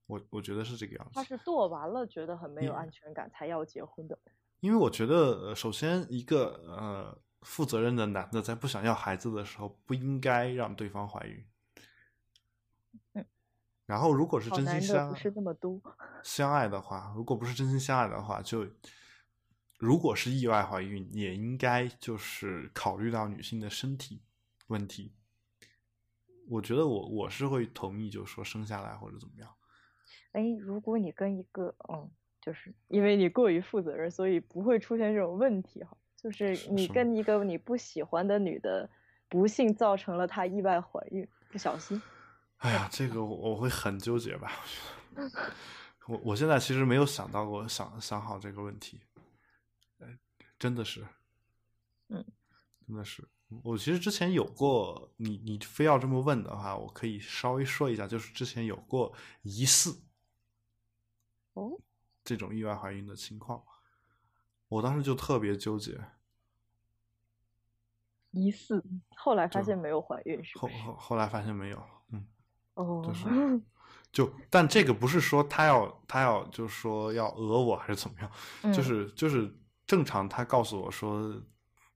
[0.07, 1.23] 我我觉得是这个样子他。
[1.23, 4.17] 是堕完了觉得很没有嗯安全感才要结婚的。
[4.61, 11.45] 因为我觉得，呃首先一个呃负责任的男的在不想要孩子的时候，不应该让对方怀孕。
[13.91, 13.93] 嗯。
[13.93, 15.81] 然后，如果是真心相不是那么多。
[16.23, 18.65] 相爱的话，如果不是真心相爱的话，就
[19.79, 24.21] 如果是意外怀孕，也应该就是考虑到女性的身体
[24.67, 25.13] 问题。
[26.49, 29.49] 我觉得我我是会同意，就是说生下来或者怎么样。
[30.31, 32.09] 哎，如果你跟一个嗯，
[32.41, 35.97] 就是因为你过于负责任，所以不会出现这种问题哈。
[36.15, 38.89] 就是你跟一个你不喜欢的女的，
[39.27, 42.01] 不幸造成了她意外怀孕，不小心。
[42.61, 44.51] 哎呀，这个我我会很纠结吧？
[45.15, 45.53] 我觉得，
[46.07, 49.01] 我我现在其实没有想到过想想好这个问题，
[49.99, 50.19] 哎，
[50.59, 51.05] 真的是，
[52.09, 52.23] 嗯，
[52.87, 53.27] 真的是。
[53.63, 60.03] 我其实之前有过，你你非要这么问的话，我可以稍微说一下，就是之前有过疑似
[61.53, 61.81] 哦，
[62.23, 63.63] 这种意外怀孕的情况，
[64.67, 65.99] 我当时就特别纠结，
[68.29, 68.81] 疑似，
[69.17, 70.67] 后来发现没有怀孕，是后？
[70.69, 72.00] 后后来发现没有，嗯。
[72.77, 73.61] 哦， 就是
[74.11, 78.31] 就但这个不是说他要他要就是说要讹我还是怎么样，
[78.73, 78.83] 就嗯。
[78.83, 79.53] 是就是
[79.87, 81.41] 正常他告诉我说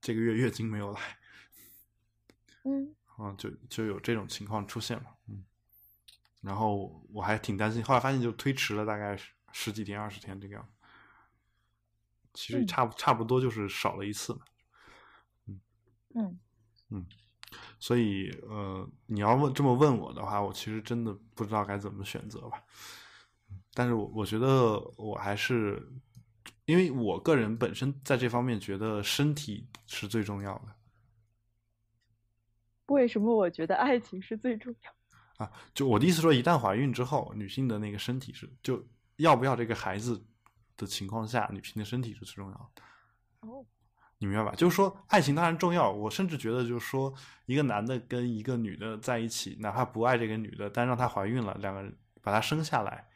[0.01, 0.99] 这个月月经没有来，
[2.63, 2.95] 嗯。
[3.17, 5.43] 啊，就就有这种情况出现了，嗯，
[6.41, 10.73] 然后我还挺担心，后来发现就推迟了大概十十几天二十天这个样子，
[12.33, 12.67] 其实嗯。
[12.67, 14.41] 差不差不多就是少了一次嘛，
[15.47, 15.59] 嗯。
[16.13, 16.39] 嗯。
[16.89, 17.05] 嗯
[17.79, 22.63] 所以呃，你要问这么问我的话，我其实真的不知道该怎么选择吧。
[23.49, 25.85] 嗯但是我我觉得我还是，
[26.63, 30.75] 因为我个人本身在这方面觉得身体是最重要的
[32.85, 35.45] 为什么我觉得爱情是最重要？
[35.45, 35.51] 啊。
[35.73, 38.81] 就我的意思说，一旦怀孕之后，女性的那个身体是就
[39.17, 40.25] 要不要这个孩子
[40.77, 42.81] 的情况下，女性的身体是最重要的。
[43.41, 43.65] 哦，
[44.17, 44.55] 你明白吧？
[44.55, 45.91] 就是说，爱情当然重要。
[45.91, 47.13] 我甚至觉得，就是说，
[47.47, 53.07] 一个男的跟一个女的在一起，哪怕不爱这个女的，但让她怀孕了，两个人把她生下来，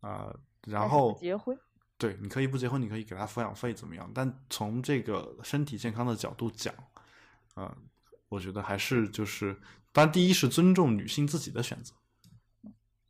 [0.00, 0.32] 啊、
[0.64, 1.58] 然后结婚，
[1.98, 4.08] 对，你可以不结婚，你可以给她抚养费怎么样？
[4.14, 6.72] 但从这个身体健康的角度讲，
[7.54, 7.76] 啊、
[8.28, 9.60] 我觉得还是就是，
[9.92, 11.92] 当然第一是尊重女性自己的选择，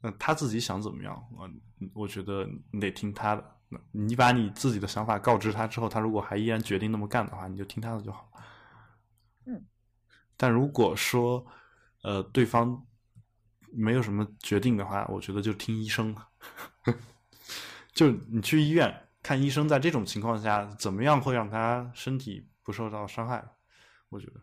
[0.00, 1.44] 那、她自己想怎么样，啊、
[1.92, 3.55] 我觉得你得听她的。
[3.68, 8.30] 那你把你自己的想法告知他之后，他如果还依然决定那么干的话，你就听他的就好。
[9.44, 9.64] 嗯，
[10.36, 11.46] 但如果说
[12.02, 12.86] 呃对方
[13.72, 16.16] 没有什么决定的话，我觉得就听医生。
[17.92, 23.44] 就你去医院看医生，在这种情况下，怎么样会让他身体不受到伤害？
[24.08, 24.40] 我觉得，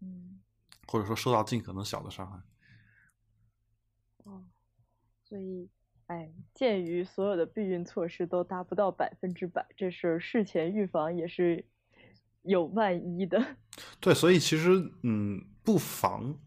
[0.00, 0.40] 嗯
[0.86, 2.38] 或者说受到尽可能小的伤害。
[4.24, 4.44] 哦，
[5.24, 5.68] 所以，
[6.06, 11.64] 哎，鉴于所有的避孕措施都达不到百分之百，这事儿事前预防也是
[12.42, 13.56] 有万一的。
[14.00, 16.38] 对，所以其实嗯，不妨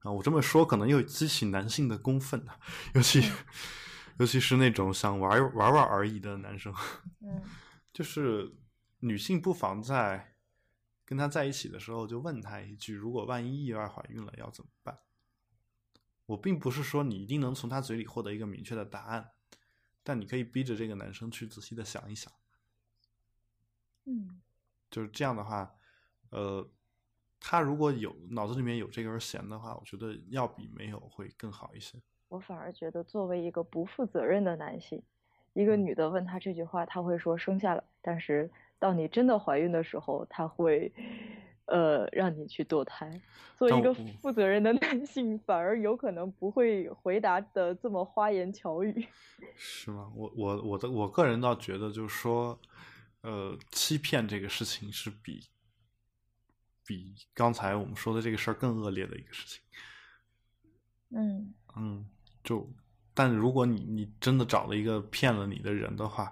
[0.00, 2.58] 啊，我这么说可能又激起男性的公愤啊，
[2.94, 3.22] 尤其、
[4.18, 6.74] 尤其是那种想玩玩玩而已的男生，
[7.22, 7.42] 嗯
[7.92, 8.52] 就是
[8.98, 10.34] 女性不妨在
[11.04, 14.98] 跟他在一起的时候就问他一句：如果万一意外怀孕了要怎么办？
[16.26, 19.30] 我并不是说你一定能从他嘴里获得一个明确的答案，
[20.02, 22.32] 但你可以逼着这个男生去仔细的想一想。
[24.04, 24.40] 嗯
[24.88, 25.74] 就是这样的话，
[26.30, 26.68] 呃，
[27.40, 32.00] 他如果有脑子里面有这根弦的话，我觉得要比没有会更好一些。
[32.28, 35.02] 我反而觉得，作为一个不负责任的男性，
[35.52, 40.92] 一个女的问他这句话，他会说生下来，但是到你真的怀孕的时候，他会，
[41.66, 43.20] 呃，让你去堕胎。
[43.56, 49.06] 作为一个负责任的男性，反而有可能不会回答的这么花言巧语。
[49.56, 50.10] 是吗？
[50.14, 52.60] 我我我的我个人倒觉得，就是说，
[53.22, 55.48] 呃，欺骗这个事情是比
[56.84, 59.60] 比刚才我们说的这个事儿更恶劣的一个事情。
[61.10, 62.06] 嗯嗯，
[62.42, 62.68] 就。
[63.18, 66.30] 但如果你你真的找了一个骗了你的人的话，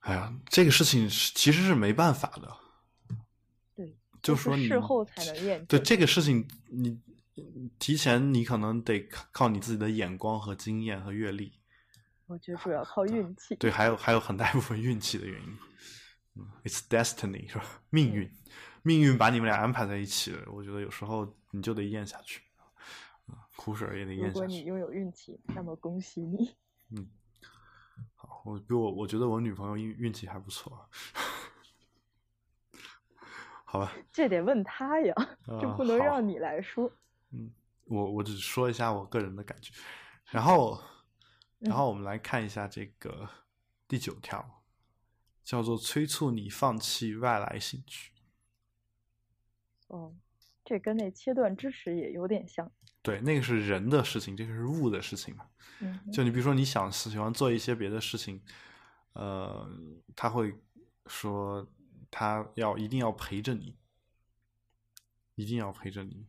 [0.00, 2.56] 哎呀，这个事情其实是没办法的。
[4.22, 5.64] 对，就说你事后才能验。
[5.66, 7.00] 对这个事情，你
[7.78, 9.00] 提前你可能得
[9.32, 11.52] 靠你自己的眼光和经验和阅历。
[12.26, 13.56] 我觉得主要靠运气。
[13.56, 15.58] 对，还有还有很大一部分运气的原因。
[16.36, 17.82] 嗯，It's destiny 是吧？
[17.90, 18.30] 命运，
[18.82, 20.50] 命运把你们俩安排在一起了。
[20.52, 22.42] 我觉得有时候你就得咽下去。
[23.56, 24.32] 苦水也得咽下去。
[24.32, 26.54] 如果你拥有运气，那么恭喜你。
[26.96, 27.06] 嗯，
[28.14, 30.88] 好，我比我我觉得我女朋友运运气还不错。
[33.70, 33.92] 好吧。
[34.12, 35.14] 这得问他呀，
[35.60, 36.90] 这不能让你来说。
[37.30, 37.48] 嗯，
[37.84, 39.72] 我我只说一下我个人的感觉。
[40.24, 40.82] 然后，
[41.60, 43.28] 然后我们来看一下这个
[43.86, 44.64] 第九条，
[45.44, 48.10] 叫做催促你放弃外来兴趣。
[49.86, 50.12] 哦，
[50.64, 52.68] 这跟那切断支持也有点像。
[53.02, 55.46] 对，那个是人的事情，这个是物的事情嘛。
[55.78, 58.42] 嗯就你比如说，你想喜欢做一些别的事情，
[59.12, 59.64] 呃，
[60.16, 60.52] 他会
[61.06, 61.64] 说
[62.10, 63.76] 他要一定要陪着你，
[65.34, 66.26] 一定要陪着你，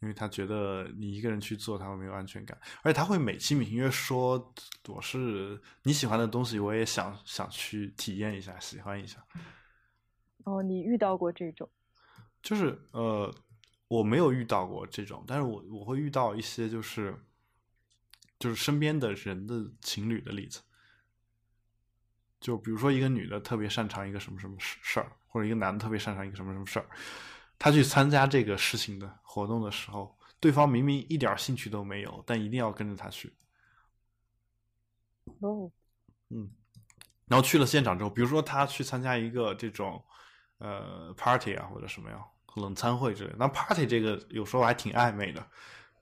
[0.00, 4.54] 因为他觉得你一个人去做他会没有安全感，而且他会美其名曰说
[4.88, 9.24] 我是你喜欢的东西，我也想想去体验一下，喜欢一下。
[10.44, 11.68] 哦，你遇到过这种？
[12.42, 13.34] 就是呃。
[13.88, 17.14] 我没有遇到过这种，但是我我会遇到一些就是
[18.38, 20.62] 就是身边的人的情侣的例子，
[22.42, 26.86] 就比如说一个女的特别擅长一个什么什么事事儿，或者一个男的特别擅长一个什么什么事儿，
[27.58, 33.32] 他去参加这个事情的活动的时候，对方明明一点兴趣都没有，但一定要跟着他去。
[35.40, 35.70] 哦，
[36.28, 36.50] 嗯，
[37.26, 40.04] 然后去了现场之后，比如说他去参加一个这种
[40.58, 42.22] 呃 party 啊或者什么样。
[42.56, 45.46] 冷餐会之类，那 party 这个有时候还挺暧昧的，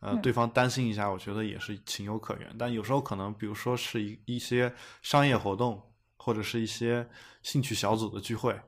[0.01, 2.57] 呃，对方担心一下，我觉得也是情有可原。
[2.59, 5.81] 但有时候可能，比如说是一一些商业活动，
[6.23, 7.09] 或者是一些
[7.43, 8.61] 兴趣小组的聚会，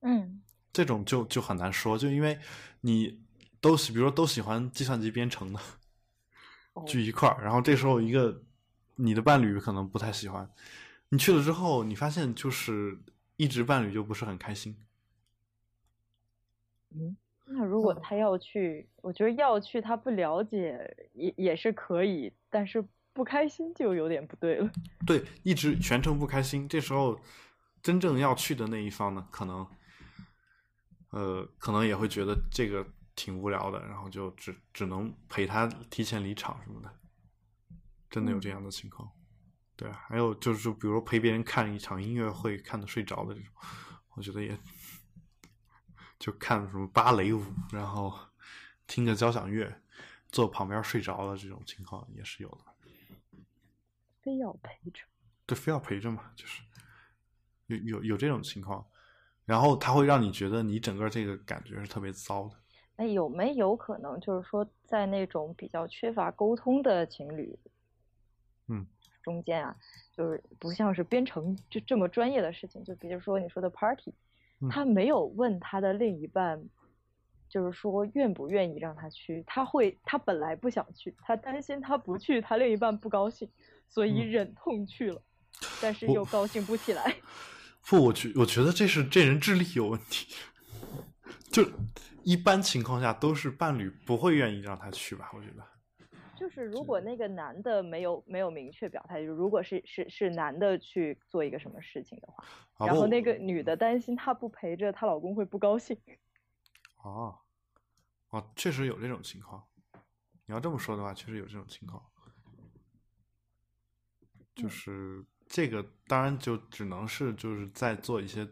[0.00, 0.40] 嗯，
[0.72, 2.38] 这种就就很难说，就因为
[2.80, 3.20] 你
[3.60, 5.60] 都喜，比如说都喜欢计算机编程的，
[6.86, 8.42] 聚一块儿，然后这时候一个
[8.94, 10.50] 你的伴侣可能不太喜欢，
[11.10, 12.98] 你去了之后，你发现就是
[13.36, 14.74] 一直伴侣就不是很开心。
[16.94, 22.82] 嗯，那如果他要去，我觉得要去，他不了解也也是可以，但是
[23.16, 24.70] 不开心就有点不对了。
[25.06, 27.18] 对，一直全程不开心，这时候
[27.82, 29.66] 真正要去的那一方呢，可能，
[31.08, 36.94] 呃，可能也会觉得这个挺无聊的，然后就只只能陪他提前离场什么的。
[38.10, 39.10] 真的有这样的情况，
[39.74, 43.50] 对啊，还有就是比如陪别人看一场音乐会，看的睡着的这种，
[44.14, 44.58] 我觉得也。
[46.18, 48.10] 就看什么芭蕾舞，然后
[48.86, 49.82] 听个交响乐，
[50.32, 52.65] 坐旁边睡着了，这种情况也是有的。
[54.26, 55.04] 非要陪着？
[55.46, 56.60] 对，非要陪着嘛，就是
[57.66, 58.84] 有有有这种情况，
[59.44, 62.56] 然后他会让你觉得你整个这个感觉是特别糟的。
[62.96, 67.56] 那有没有可能，就是说在那种比较缺乏沟通的情侣，
[68.66, 68.84] 嗯，
[69.22, 69.76] 中间啊，
[70.12, 74.12] 就是不像是编程就这么专业的事情，就比如说你说的 party。
[74.70, 76.66] 他没有问他的另一半，
[77.46, 79.44] 就是说愿不愿意让他去。
[79.46, 83.46] 他会，他本来不想去，他担心他不去，他另一半不高兴，
[83.88, 85.22] 所以忍痛去了，
[85.80, 87.16] 但是又高兴不起来。
[87.88, 90.34] 不，我觉我觉得这是这人智力有问题。
[91.52, 91.64] 就
[92.24, 95.30] 一般情况下都是伴侣不会愿意让他去吧？
[95.32, 95.64] 我觉得。
[96.36, 102.44] 就是如果那个男的没有没有明确表态，就如果是是是男的去做一个什么事情的话，
[102.86, 105.96] 然后那个女的担心她不陪着她老公会不高兴。
[107.02, 107.38] 哦，
[108.28, 109.64] 哦，确实有这种情况。
[110.44, 112.02] 你要这么说的话，确实有这种情况。
[114.56, 118.44] 就是这个，当然就只能是就是在做一些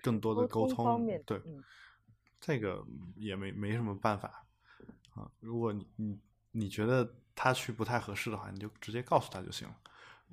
[0.00, 1.42] 更多的沟通，对，
[2.40, 2.86] 这个
[3.16, 4.46] 也没没什么办法
[5.14, 5.28] 啊。
[5.40, 6.20] 如果你你。
[6.54, 9.74] 你觉得他去不太合适的话，你就直接告诉他就行了。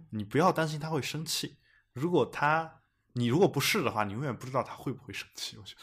[0.09, 1.55] 你不要担心他会生气。
[1.93, 2.81] 如果他，
[3.13, 5.57] 你如果不是的话，你永远不知道他会不会生气。
[5.57, 5.73] 我觉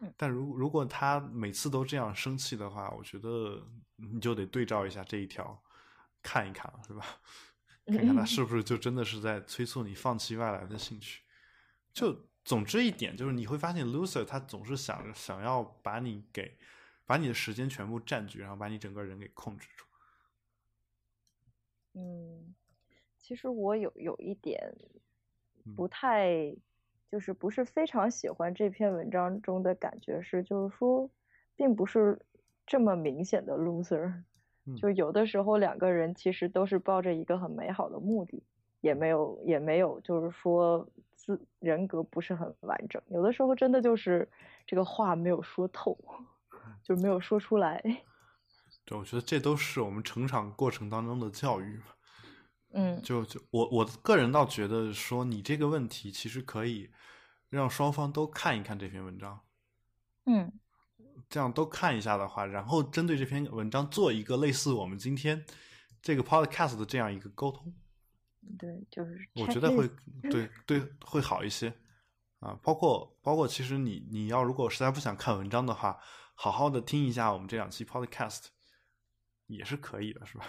[0.00, 5.62] 得，但如如果他每次都这样生气的话，我觉得你就得对照一下这一条，
[6.24, 7.06] 看一看了，是吧？
[7.86, 11.22] 看看他是不是就真的是在催促你放弃外来的兴趣。
[11.92, 16.56] 就总之一点就是，你会发现 loser 他总是想想要把你给
[17.04, 19.84] 把你的时间全部占据，然后把你整个人给控制住。
[21.94, 22.54] 嗯，
[23.18, 24.74] 其实我有有一点
[25.76, 26.56] 不太，
[27.10, 31.10] 就是不是非常喜欢这篇文章中的感觉是，就是说，
[31.54, 32.18] 并不是
[32.66, 34.22] 这么明显的 loser，
[34.76, 38.42] 就有的时候两个人其实都是抱着一个很美好的目的，
[38.80, 44.28] 也没有也没有就是说自人格不是很完整，有的时候真的就是
[44.66, 45.98] 这个话没有说透，
[46.82, 47.82] 就没有说出来。
[48.84, 51.84] 对，我觉得这都是我们成长过程当中的教育嘛。
[52.74, 56.90] 嗯，就就我我个人倒觉得说，你这个问题其实可以
[57.50, 59.40] 让双方都看一看这篇文章。
[60.24, 60.52] 嗯，
[61.32, 65.42] 这样都看一下的话，然后针对这篇文章做一个类似我们今天
[66.02, 67.72] 这个 podcast 的这样一个沟通。
[68.58, 69.88] 对，就是我觉得会
[70.30, 71.72] 对 对会好一些
[72.40, 72.58] 啊。
[72.62, 75.98] 包括包括，其实你你要如果实在不想看文章的话，
[76.34, 78.48] 好好的听一下我们这两期 podcast。
[79.48, 80.44] 也是可以的，是吧？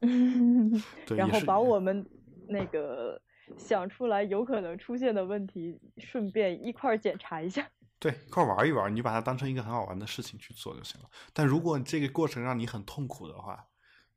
[1.06, 2.04] 对，然后把我们
[2.48, 3.20] 那个
[3.56, 7.68] 想出来有可能出现的问题，顺便一块儿检查一下。
[8.00, 11.08] 对，一块玩一玩，你把它当成一个很好玩的事情去做就行了。
[11.32, 13.64] 但如果这个过程让你很痛苦的话，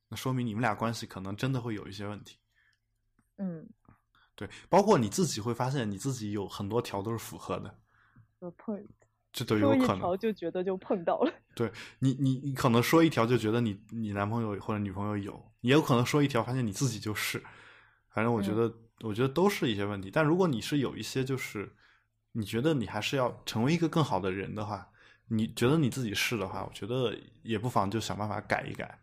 [0.08, 2.38] 那说明你们俩关系可能真的会有一些问题。
[3.38, 3.70] 嗯，
[4.36, 7.78] 对，包括你自己会发现你自己有很多条都是符合的。
[8.58, 8.88] 碰。
[9.34, 11.34] 这都有可能，就觉得就碰到了。
[11.56, 17.44] 对你，你你可能说一条就觉得你你男朋友或者女朋友有，也有可能说一条发现你自己就是。
[18.10, 18.72] 反正我觉得，
[19.02, 20.12] 我觉得都是一些问题。
[20.12, 21.76] 但如果你是有一些就是
[22.34, 24.92] 你觉得你还是要成为一个更好的人的话，
[25.28, 29.00] 你觉得你自己是的话，我觉得也不妨就想办法改一改。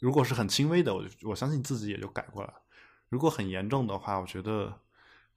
[0.00, 2.52] 如果是很轻微的，我我相信自己也就改过来。
[3.08, 4.80] 如果很严重的话，我觉得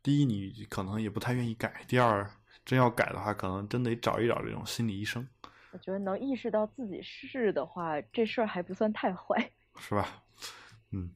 [0.01, 2.27] 第一你可能也不太愿意改，第二。
[2.63, 5.27] 真要改的话，可能真得找一找这种心理医生。
[5.71, 10.23] 我觉得能意识到自己是的话，这事儿还不算太坏，是吧？
[10.89, 11.11] 嗯，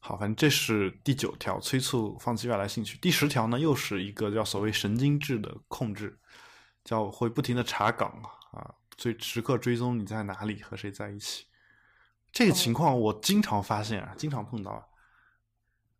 [0.00, 2.98] 好，反正这是第九条，催促放弃外来兴趣。
[2.98, 6.18] 第十条呢，又是一个叫所谓神经质的控制，
[6.82, 8.10] 叫会不停的查岗
[8.52, 11.44] 啊，最时刻追踪你在哪里和谁在一起。
[12.32, 14.88] 这个情况我经常发现啊，经常碰到。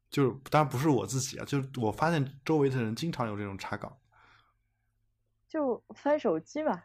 [0.08, 3.96] 就是当然不是我自己啊，就是我发现周围的人经常有这种查岗。
[5.48, 6.82] 就翻手机嘛，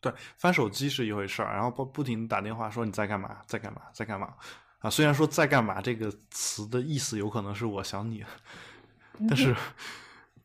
[0.00, 4.34] 对，翻手机是一回事儿，然后不不停打电话说你在干嘛，在干嘛，在干嘛
[4.84, 4.90] 啊？
[4.90, 8.24] 虽然说在干嘛这个词的意思有可能是我想你，
[9.28, 9.56] 但是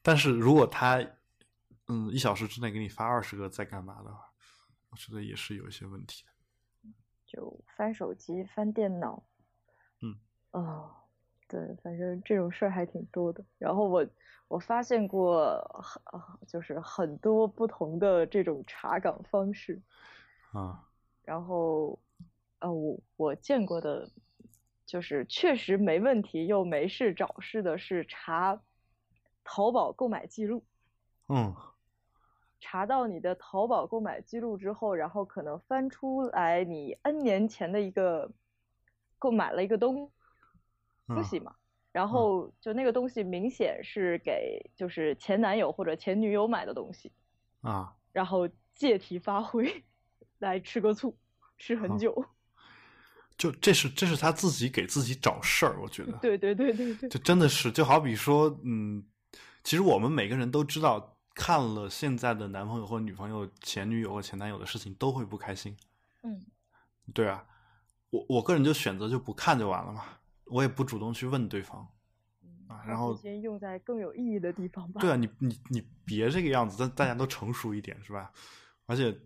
[0.02, 1.06] 但是如果他
[1.88, 4.32] 嗯一小时之内给你发二十个在干嘛的话，
[4.90, 6.32] 我觉得也是有一些问题的。
[7.28, 9.24] 就翻手机、翻电脑，
[10.02, 10.16] 嗯
[10.52, 10.90] 啊，
[11.48, 13.44] 对，反正这种事儿还挺多的。
[13.58, 14.08] 然后我。
[14.50, 16.02] 我发现过很
[16.48, 19.80] 就是很多不同的这种查岗方式
[20.54, 20.90] 啊，
[21.22, 22.00] 然后
[22.58, 24.10] 呃我我见过的，
[24.90, 28.60] 就是确实没问题又没事找事的是查
[29.44, 30.66] 淘宝购买记录，
[31.28, 31.56] 嗯，
[32.60, 38.32] 查到你的淘宝购买记录之后，然后可能翻出来你 N 年前的一个
[39.20, 40.12] 购买了一个东
[41.06, 41.40] 东西。
[41.40, 41.56] 嘛。
[41.92, 47.12] 然后就那个东西明显是给就是前男友或者前女友买的东西，
[47.62, 49.84] 啊，然后借题发挥，
[50.40, 51.16] 来吃个醋，
[51.60, 52.26] 吃很久。
[53.40, 56.12] 就这是这是他自己给自己找事儿，我觉得。
[56.18, 57.10] 对对对对对。
[57.10, 59.02] 就真的是就好比说，嗯，
[59.64, 65.76] 其实我们每个人都知道，看了现在的男朋友或女朋友、前女友或前男友的事情，都会不开心。
[66.24, 66.46] 嗯，
[67.14, 67.46] 对啊，
[68.10, 70.04] 我我个人就选择就不看就完了嘛。
[70.44, 71.88] 我也不主动去问对方，
[72.68, 75.00] 啊，然后先用在更有意义的地方吧。
[75.00, 78.34] 对啊，你你你别这个样子，但大家都成熟一点是吧？
[78.86, 79.18] 而且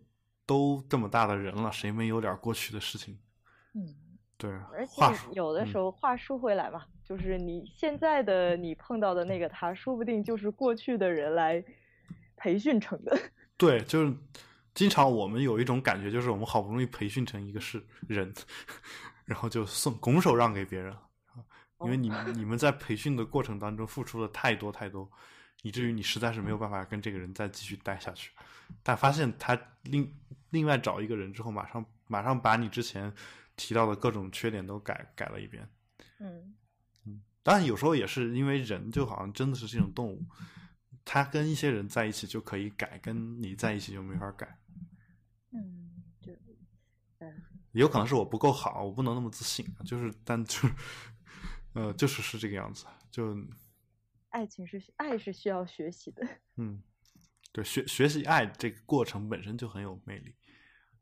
[0.45, 3.18] 都这么大的人了，谁没有点过去的事情？
[3.74, 3.95] 嗯，
[4.38, 4.51] 对。
[4.71, 5.01] 而且
[5.34, 11.63] 有的时候话说回来嘛，就是你现在的你碰到的那个他，说不定就是过去的人来
[12.36, 13.17] 培训成的。
[13.57, 14.13] 对，就是
[14.74, 18.34] 经常我们有一种感觉，就是我们好不容易培训成一个是人，
[19.26, 20.95] 然后就送拱手让给别人。
[21.84, 25.09] 因为你你们在培训的过程当中付出了太多太多，
[25.63, 28.32] 以至于你实在是没有办法跟这个人再继续待下去。
[28.82, 30.09] 但发现他另
[30.51, 33.13] 另外找一个人之后，马上马上把你之前
[33.56, 35.68] 提到的各种缺点都改改了一遍。
[36.20, 36.56] 嗯
[37.06, 40.26] 嗯，当然有时候也是因为人就好像真的是这种动物，
[41.04, 44.58] 他跟一些人在一起就可以改，跟你在一起就没法改。
[45.51, 46.38] 嗯，对，
[47.20, 47.41] 嗯，
[47.72, 50.70] 有可能是我不够好，我不能那么自信，就是但就。
[51.76, 53.36] 呃，就是是这个样子，就
[54.30, 56.24] 爱情是爱是需要学习的。
[56.58, 56.84] 嗯，
[57.51, 60.36] 对，学学习爱这个过程本身就很有魅力。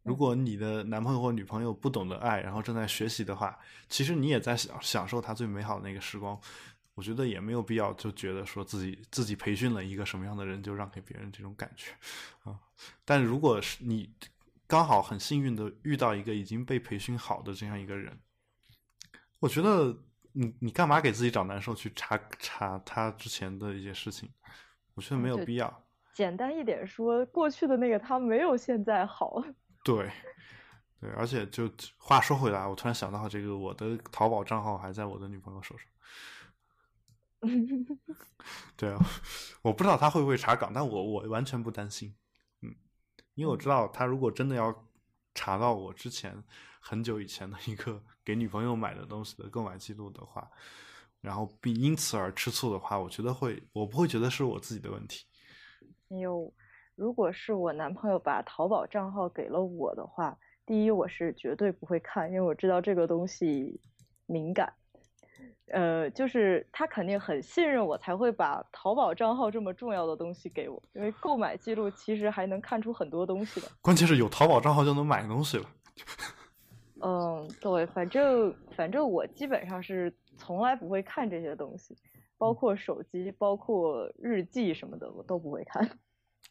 [0.04, 6.40] 如果你的男朋友或女朋友不懂得爱，然后正在学习的话，其实你也在享享受他最美好的那个时光。
[6.94, 11.92] 我觉得也没有必要就觉得说自己自己培训了一个什么样的人，就让给别人这种感觉
[12.44, 12.60] 啊。
[13.06, 14.14] 但如果是你
[14.68, 18.20] 刚好很幸运的遇到一个已经被培训好的这样一个人，
[19.40, 19.98] 我觉得
[20.34, 24.30] 你你干嘛给自己找难受去查查他之前的一些事情？
[24.94, 25.84] 我觉得没有必要。
[26.14, 29.42] 简单一点说，过去的那个他没有现在好。
[29.84, 30.12] 对，
[31.00, 35.88] 对，而且就话说回来，我突然想到，这个我的淘宝账号还在我的女朋友手上。
[38.78, 39.00] 对啊，
[39.64, 42.16] 我不知道他会不会查岗，但我我完全不担心。
[42.62, 42.76] 嗯，
[43.34, 44.88] 因为我知道他如果真的要
[45.34, 46.44] 查到我之前
[46.80, 50.48] 很久以前的一个给女朋友买的东西的购买记录的话，
[51.20, 55.26] 然后并因此而吃醋的话，我觉得会，我不会觉得是我自己的问题。
[56.10, 56.54] 有。
[56.96, 63.80] 如果是我男朋友把淘宝账号给了我的话，第一我是绝对不会看，因为我知道这个东西
[64.26, 64.74] 敏感。
[65.68, 73.68] 呃，就是他肯定很信任我，才会把淘宝账号这么重要的东西给我，因为购买记录其实还能看出很多东西的。
[73.82, 75.66] 关键是有淘宝账号就能买东西了。
[77.00, 81.96] 嗯，对，反正反正我基本上是从来不会看这些东西，
[82.38, 85.90] 包括手机、包括日记什么的，我都不会看。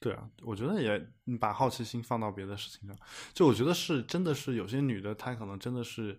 [0.01, 0.99] 对啊，我觉得也
[1.39, 2.99] 把好奇心放到别的事情上。
[3.35, 6.19] 就我觉得是真的是有些女的，她可能真的是，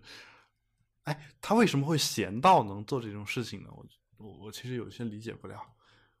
[1.02, 3.68] 哎，她为什么会闲到能做这种事情呢？
[3.72, 3.84] 我
[4.18, 5.60] 我我其实有些理解不了。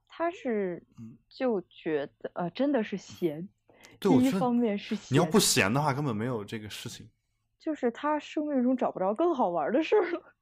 [0.08, 0.84] 她是
[1.28, 3.48] 就觉得呃，真的是闲。
[4.00, 7.08] 第一方面是你要不闲的话，根本没有这个事情。
[7.60, 10.34] 就是她生命中找不着更好玩的事儿了。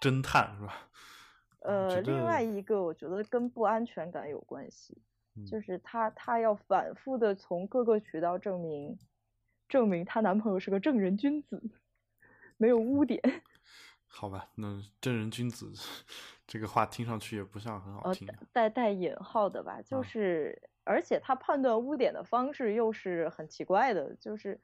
[0.00, 0.88] 侦探是吧？
[1.60, 4.96] 呃，另外一个我觉得跟不安全感有关系。
[5.44, 8.98] 就是她，她要反复的从各个渠道证明，
[9.68, 11.62] 证明她男朋友是个正人君子，
[12.56, 13.20] 没有污点。
[14.08, 15.70] 好吧，那正人君子
[16.46, 18.26] 这个话听上去也不像很好听。
[18.52, 24.60] 带带引号的吧，就是，而且他判断污点的方式又是很奇怪的，就是，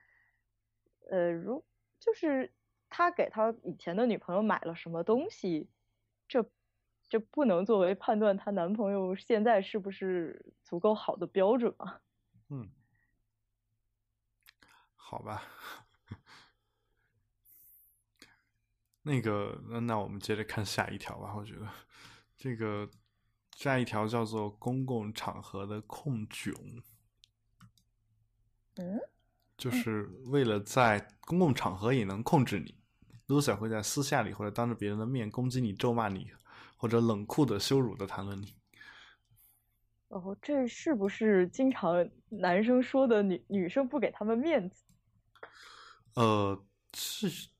[1.10, 1.64] 呃，如
[2.00, 2.52] 就是
[2.88, 5.81] 他给他以前的女朋友买了什么东西，这。
[7.12, 12.00] 这不能作为判断她男朋友现在是不是足够好的标准啊。
[12.48, 12.70] 嗯，
[14.96, 15.42] 好吧。
[19.02, 21.34] 那个，那那我们接着看下一条吧。
[21.36, 21.68] 我觉得
[22.34, 22.88] 这个
[23.54, 26.54] 下一条叫做公共场合的控囧。
[28.76, 28.98] 嗯，
[29.58, 32.74] 就是为了在公共场合也能控制你
[33.26, 36.32] ，Lucy 会在私下里或者当着别人的面攻击你、咒骂你。
[36.82, 38.56] 或者冷酷的、羞辱的谈论你。
[40.08, 44.82] 哦，这是不是经常男生说的女女生不给他们面子？
[46.14, 46.60] 呃，
[46.92, 47.50] 是，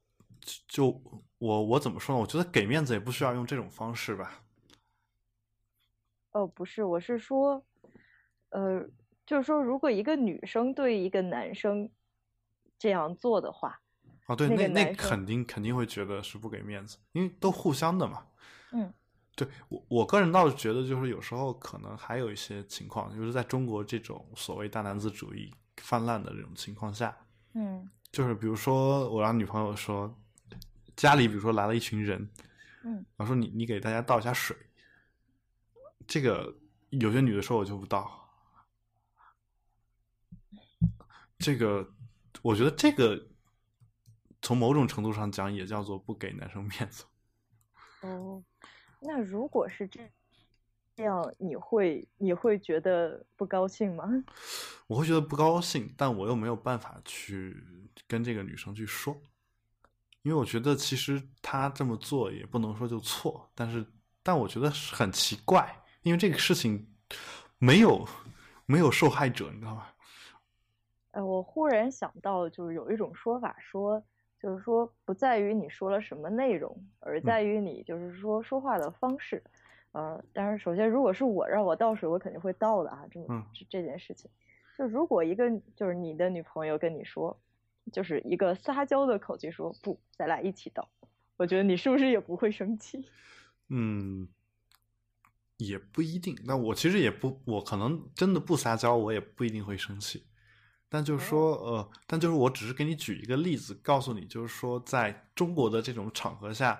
[0.66, 1.00] 就
[1.38, 2.20] 我我怎么说呢？
[2.20, 4.42] 我觉得给面子也不需要用这种方式吧。
[6.32, 7.64] 哦，不是，我是说，
[8.48, 8.84] 呃，
[9.24, 11.88] 就是说，如果一个女生对一个男生
[12.76, 13.80] 这样做的话，
[14.26, 18.26] 哦，对，那那肯定肯定会觉得是不给面子，因为都互相的嘛。
[18.72, 18.92] 嗯。
[19.35, 27.16] 对我我个人倒是觉得，就是有时候可能还有一些情况，就是在中国这种所谓大男子主义泛滥的这种情况下，
[27.55, 30.14] 嗯，就是比如说我让女朋友说，
[30.97, 32.30] 家里比如说来了一群人，
[32.85, 34.55] 嗯，我说你你给大家倒一下水，
[36.07, 36.55] 这个
[36.91, 38.28] 有些女的说我就不倒，
[41.39, 41.91] 这个
[42.43, 43.28] 我觉得这个
[44.43, 47.05] 从某种程度上讲也叫做不给男生面子，
[48.03, 48.45] 哦。
[49.05, 50.00] 那如果是这
[50.94, 54.05] 这样，你会你会觉得不高兴吗？
[54.86, 57.57] 我会觉得不高兴，但我又没有办法去
[58.07, 59.16] 跟这个女生去说，
[60.22, 63.84] 因为我觉得其实她这么做也不能说就错，但是
[64.22, 66.86] 但我觉得很奇怪，因为这个事情
[67.59, 68.07] 没有
[68.66, 69.88] 没有受害者，你知道吗？
[71.12, 74.03] 呃，我忽然想到，就是有一种说法说。
[74.43, 79.40] 就是说，不在于你说了什么内容，而在于你就是说说话的方式。
[79.93, 83.05] 呃，当然，首先，如果是我让我倒水，我肯定会倒的啊。
[83.11, 84.28] 这么这这件事情，
[84.76, 87.38] 就如果一个就是你的女朋友跟你说，
[87.93, 90.88] 就是一个撒娇的口气说不，咱俩一起倒，
[91.36, 93.07] 我觉得你是不是也不会生气？
[93.68, 94.28] 嗯，
[95.59, 96.36] 也不一定。
[96.47, 100.24] 那我其实也不，我可能真的不撒娇，我也不一定会生气。
[100.93, 106.78] 但就是说，呃，但就是我只是给你举一个例子，告诉你，就是说，在中国的这种场合下，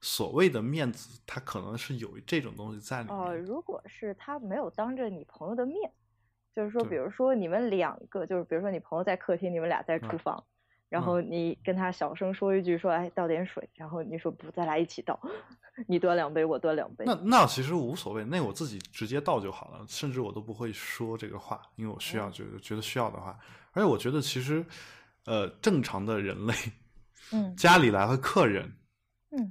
[0.00, 3.18] 所谓的面子，他可能是有这种东西在里面。
[3.18, 5.92] 呃，如果是他没有当着你朋友的面，
[6.54, 10.44] 就是说，比如说你们两个，就是比如说你朋友在客厅，你们俩在厨嗯房，
[10.92, 15.18] 然后你跟他小声说一句说，哎，倒点水，然后你说不，咱俩一起倒，
[15.88, 17.14] 你端两杯，我端两杯那。
[17.24, 23.38] 那其实无所谓，那我自己直接倒就好了，甚至我都不会说这个话，因为我需要嗯觉得觉得需要的话，
[23.72, 24.62] 而且我觉得其实，
[25.24, 26.52] 呃，正常的人类，
[27.32, 28.70] 嗯，家里来了客人，
[29.30, 29.50] 嗯，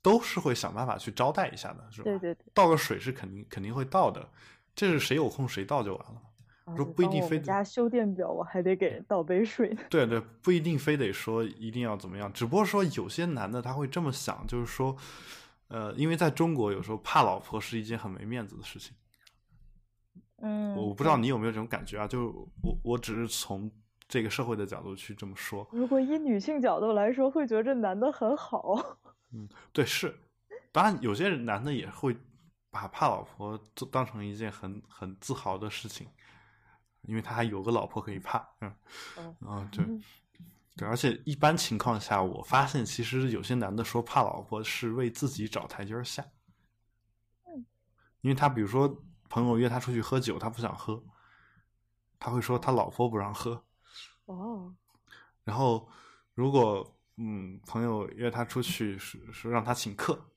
[0.00, 2.04] 都是会想办法去招待一下的，是吧？
[2.04, 4.26] 对对对，倒个水是肯定肯定会倒的，
[4.74, 6.22] 这是谁有空谁倒就完了。
[6.64, 9.76] 啊说不一定非得们家修电表，我还得给人倒杯水。
[9.90, 14.96] 对对，不一定非得说一定要怎么样，只不过说有些男的他会这么想，就是说，
[15.68, 18.94] 呃，因为在中国有时候怕老婆是一件很没面子的事情。
[20.44, 22.06] 嗯，我不知道你有没有这种感觉啊？
[22.06, 22.26] 就是
[22.62, 23.70] 我我只是从
[24.08, 25.66] 这个社会的角度去这么说。
[25.72, 28.98] 如果以女性角度来说，会觉得这男的很好。
[29.32, 30.14] 嗯，对，是。
[30.72, 32.16] 当然，有些人男的也会
[32.70, 36.08] 把怕老婆做当成一件很很自豪的事情，
[37.02, 38.48] 因为他还有个老婆可以怕。
[38.60, 38.74] 嗯，
[39.16, 39.84] 嗯啊，对。
[40.74, 46.24] 对，而且一般情况下，我发现其实有些男的说怕老婆是为自己找台阶儿下。
[47.44, 47.66] 嗯，
[48.22, 51.04] 因为他比如说朋友约他出去喝酒，他不想喝，
[52.18, 53.62] 他会说他老婆不让喝。
[54.24, 54.74] 哦，
[55.44, 55.86] 然后
[56.32, 60.32] 如果嗯朋友约他出去是是让他请客，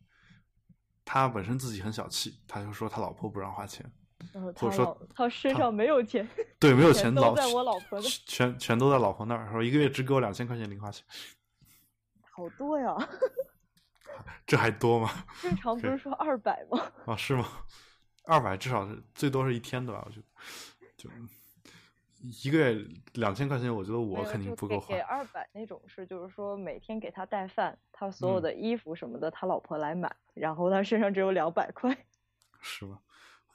[1.06, 3.90] 他本身自己很小气，他就说他老婆不让花钱。
[4.34, 6.28] 然后他说他身上没有钱，
[6.60, 11.06] 对，没有钱都在我老婆的全全全都在老婆那儿，说一个月只给我两千块钱零花钱，
[12.32, 12.96] 好多呀。
[14.48, 15.10] 这还多吗？
[15.42, 16.80] 正常 不是说二百吗？
[17.06, 17.46] 啊，是吗？
[18.26, 20.04] 二百至少是最多是一天的吧？
[20.06, 20.26] 我觉得，
[20.96, 21.10] 就
[22.22, 25.00] 一个月两千块钱，我觉得我肯定不够花给给。
[25.02, 31.96] 二百那种是，就是说每天给他带饭，他所有嗯的衣服什么的，他老婆来买，然后他身上只有两百块。
[32.62, 33.00] 是吧？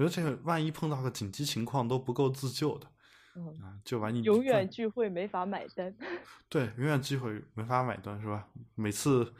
[0.01, 2.90] 我觉得这个万一碰到个紧急情况都不够自救的
[3.34, 5.94] 嗯，啊，就把你永远聚会没法买单。
[6.48, 8.48] 对永远聚会没法买单是吧？
[8.74, 9.34] 每次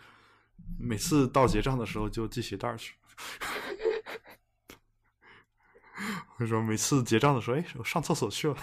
[0.78, 2.94] 每次到结账的时候就系鞋带儿去。
[6.28, 8.56] 或者说每次结账的时候，哎，我上厕所去了，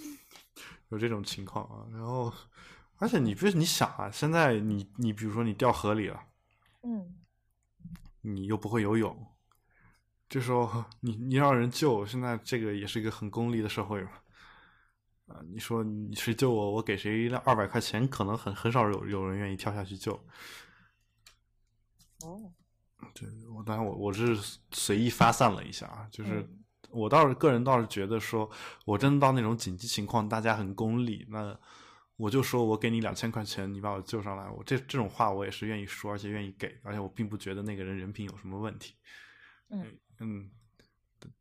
[0.90, 1.86] 有这种情况啊。
[1.90, 2.30] 然后，
[2.98, 6.22] 而且你不是你想啊，现在你你比如说你掉河里了，
[6.82, 7.14] 嗯，
[8.20, 9.26] 你又不会游泳，
[10.28, 14.10] 这时候你你让人救，现在这个也是一个很功利的社会嘛。
[15.26, 20.12] 啊，你说你谁救我，我给谁二百块钱，可能很很少有有人愿意跳下去救。
[22.20, 22.52] 哦，
[23.14, 24.36] 对我当然我我是
[24.72, 28.50] 随意发散了一下啊，就是嗯我倒是个人倒是觉得说，
[28.84, 31.58] 我真的到那种紧急情况，大家很功利，那
[32.16, 38.94] 我就说我给你两千块钱，你把我救上来，我这这种话我也是愿意说，而且愿意给，而且我并不觉得那个人人品有什么问题。
[39.70, 39.82] 嗯
[40.24, 40.50] 嗯，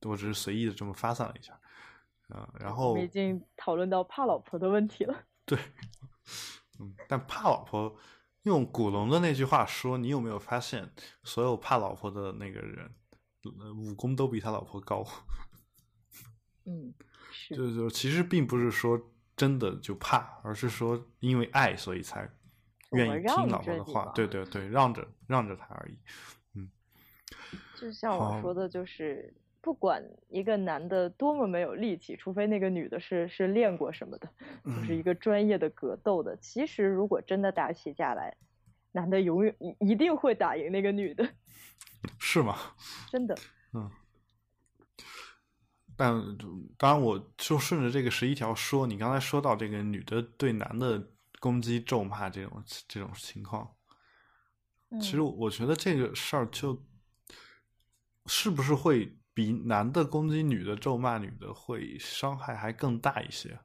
[0.01, 1.59] 我只是随意的这么发散了一下，
[2.27, 5.23] 啊、然后已经讨论到怕老婆的问题了。
[5.45, 5.57] 对，
[6.79, 7.97] 嗯，但怕老婆
[8.43, 10.91] 用古龙的那句话说，你有没有发现，
[11.23, 12.93] 所有怕老婆的那个人，
[13.59, 15.05] 呃武功都比他老婆高？
[16.65, 16.93] 嗯，
[17.31, 18.99] 是，就就其实并不是说
[19.35, 22.29] 真的就怕，而是说因为爱，所以才
[22.91, 24.11] 愿意听老婆的话。
[24.15, 25.99] 对对对，让着让着他而已。
[27.79, 34.29] 就像我说的，就是不管一个男的多么没有力气，除非那个女的是是练过什么的，
[34.65, 36.37] 就是一嗯个专业的格斗的。
[36.37, 38.35] 其实如果真的打起架来，
[38.91, 41.27] 男的永远一一定会打赢那个女的，
[42.19, 42.55] 是吗？
[43.11, 43.35] 真的。
[43.73, 43.89] 嗯
[45.95, 46.11] 但
[46.75, 51.07] 当然，我就顺着这个十一条说，你刚才说到这个女的对男的
[51.39, 53.75] 攻击咒骂这种这种情况，
[54.99, 56.83] 其实嗯我觉得这个事儿就
[58.25, 63.59] 是不是会比男的攻击女的咒骂女的会伤害还更大一些？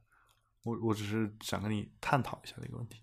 [0.65, 3.01] 我我只是想跟你探讨一下这个问题。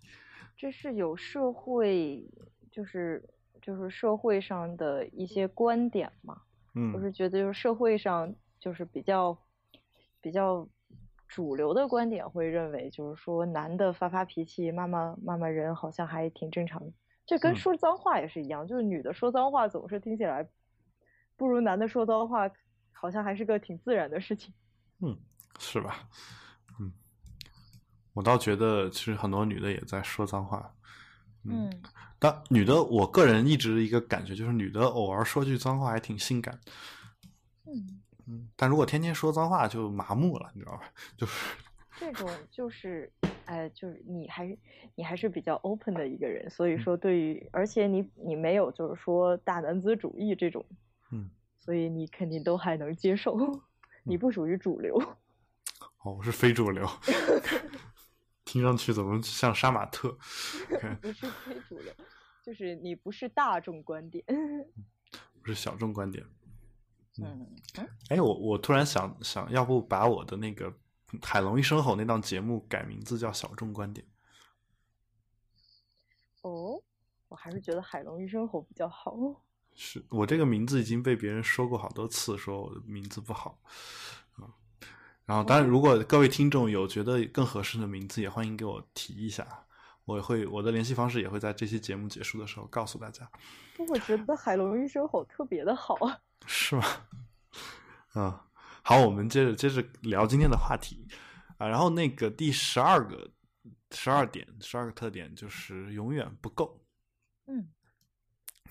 [0.57, 2.29] 这是有社会，
[2.71, 3.23] 就是
[3.61, 6.41] 就是社会上的一些观点嘛。
[6.75, 9.37] 嗯我嗯是觉得，就是社会上就是比较
[10.21, 10.67] 比较
[11.27, 16.91] 主流的观点会认为，就是说男的发发脾气、骂骂骂骂人，好像还挺正常的。
[17.25, 20.47] 这跟嗯说脏话也是一样，就是女的说脏话总是听起来
[21.37, 22.49] 不如男的说脏话，
[22.91, 24.53] 好像还是个挺自然的事情。
[24.99, 25.17] 嗯，
[25.59, 26.07] 是吧？
[26.79, 26.91] 嗯，
[28.13, 30.73] 我倒觉得其实很多女的也在说脏话。
[31.43, 31.69] 嗯，
[32.17, 36.59] 但女的，我个人一直一个感觉就是，女的偶尔说句脏话还挺性感。
[37.65, 40.83] 嗯，嗯，但如果天天说脏话就麻木了，你知道吧？
[41.17, 41.55] 就是
[41.99, 43.11] 这种就是
[43.45, 44.57] 哎，就是你还是
[44.95, 50.65] 你还是比较 open 的一个人，所以说对于，而且你你没有就是说大男子主义这种，
[51.11, 51.29] 嗯，
[51.59, 53.37] 所以你肯定都还能接受，
[54.03, 54.97] 你不属于主流。
[56.03, 56.87] 哦，我是非主流，
[58.45, 60.09] 听上去怎么像杀马特？
[61.01, 61.93] 不是非主流，
[62.43, 64.23] 就是你不是大众观点，
[65.41, 66.25] 不是小众观点。
[67.21, 67.47] 嗯，
[68.09, 70.69] 哎，我我突然想想要不把我的那个
[71.25, 74.05] 《海龙一声吼》那档节目改名字叫《小众观点》？
[76.41, 76.83] 哦，
[77.29, 79.15] 我还是觉得《海龙一声吼》比较好。
[79.75, 83.59] 是我这个名字已经被别人说过好多次，说我的名字不好
[84.37, 84.47] 啊。
[85.25, 89.45] 然后，当然，如果各位听众有觉得更合适的名字，也欢迎给我提一下，
[90.05, 93.29] 我会我的联系方式也会在这期节目结束的时候告诉大家。
[93.89, 96.17] 我觉得《海龙医生吼》特别的好啊。
[96.45, 96.83] 是吗？
[98.13, 98.39] 嗯，
[98.81, 101.05] 好，我们接着接着聊今天的话题
[101.57, 101.67] 啊。
[101.67, 103.29] 然后那个第十二个
[103.91, 106.79] 十二点十二个特点就是永远不够。
[107.47, 107.67] 嗯，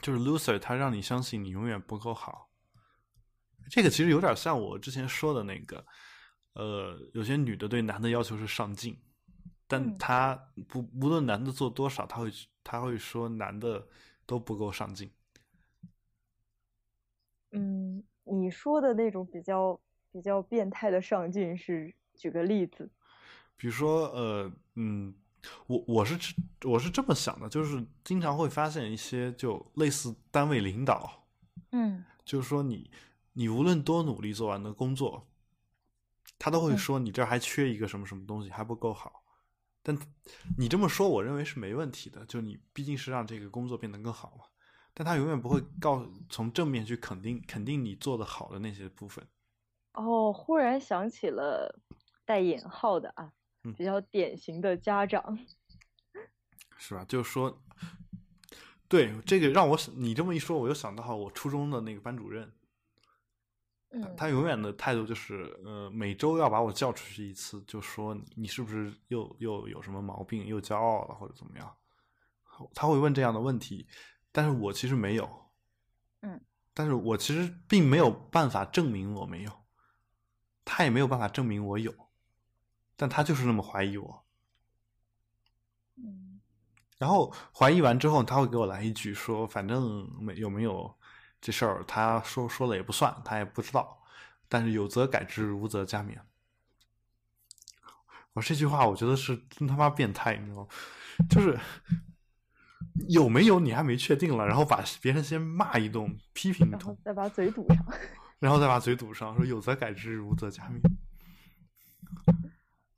[0.05, 2.50] 就是 loser，他让你相信你永远不够好。
[3.70, 5.82] 这个其实有点像我之前说的那个，
[6.52, 9.00] 呃，有些女的对男的要求是上进，
[9.66, 10.36] 但她
[10.68, 12.30] 不无论男的做多少，他会
[12.62, 13.88] 他会说男的
[14.26, 15.11] 都不够上进。
[17.52, 19.80] 嗯，你说的那种比较
[20.12, 22.90] 比较变态的上进是举个例子，
[23.57, 25.14] 比如说呃嗯，
[25.66, 31.24] 我我是我是这么想的，就是经常会发现一些就类似单位领导，
[31.72, 32.90] 嗯，就是说你
[33.32, 35.26] 你无论多努力做完的工作，
[36.38, 39.22] 他都会说你这还缺一个什么什么东西还不够好，
[39.82, 39.97] 但
[40.57, 44.45] 你这么说，我认为是没问题的，就你毕竟是让这个工作变得更好嘛。
[44.97, 49.26] 但他永远不会告从正面去肯定肯定你做的好的那些部分。
[49.95, 51.80] 哦，忽然想起了
[52.24, 53.32] 带引号的啊，
[53.72, 55.38] 比较典型的家长，
[56.76, 57.04] 是吧？
[57.08, 57.62] 就是说，
[58.88, 62.52] 对这个让我你这么一说，我又想到我初中的那个班主任，
[63.90, 71.76] 嗯，他永远的态度就是，呃，每周要把我叫出去一次，就说你是不是又又有什么毛病，又骄傲了或者怎么样？
[72.74, 73.88] 他会问这样的问题。
[74.30, 75.52] 但是我其实没有，
[76.22, 76.40] 嗯，
[76.72, 79.64] 但是我其实并没有办法证明我没有，
[80.64, 81.94] 他也没有办法证明我有，
[82.97, 84.24] 但他就是那么怀疑我，
[85.97, 86.40] 嗯，
[86.99, 90.95] 然后怀疑完之后，他会给我来一句说：“反正没有没有
[91.40, 94.03] 这事儿，他说说了也不算，他也不知道，
[94.49, 96.18] 但是有则改之，无则加勉。”
[98.34, 100.68] 我这句话我觉得是真他妈变态，你知道吗？
[101.30, 101.59] 就是。
[103.09, 107.84] 有没有你还没确定了，然后把别人先骂一顿，批评一通，然后再把嘴堵上，
[108.38, 110.80] 然后再把嘴堵上，说有则改之，无则加勉。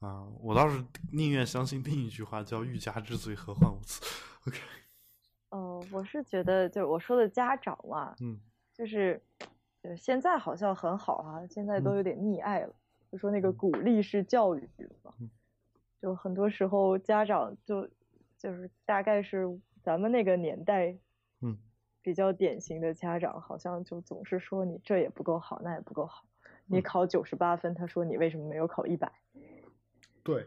[0.06, 4.04] 啊，我倒是宁愿相信另一句话，叫欲加之罪，何患无辞。
[4.46, 4.58] OK。
[5.50, 8.38] 哦，我是觉得，就是我说的家长嘛，嗯，
[8.72, 9.20] 就是，
[9.82, 12.74] 就现在好像很好啊，现在都有点溺爱了，
[13.10, 14.68] 就说那个鼓励式教育
[15.02, 15.12] 嘛，
[16.00, 17.88] 就很多时候家长就
[18.38, 19.58] 就是大概是。
[19.82, 20.96] 咱们那个年代，
[21.42, 21.56] 嗯，
[22.02, 26.24] 比较典型的家长，好像就总是说你这也不够好，那也不够好。
[26.66, 29.12] 你考九十八分，他说你为什么没有考一百？
[30.26, 30.44] 对，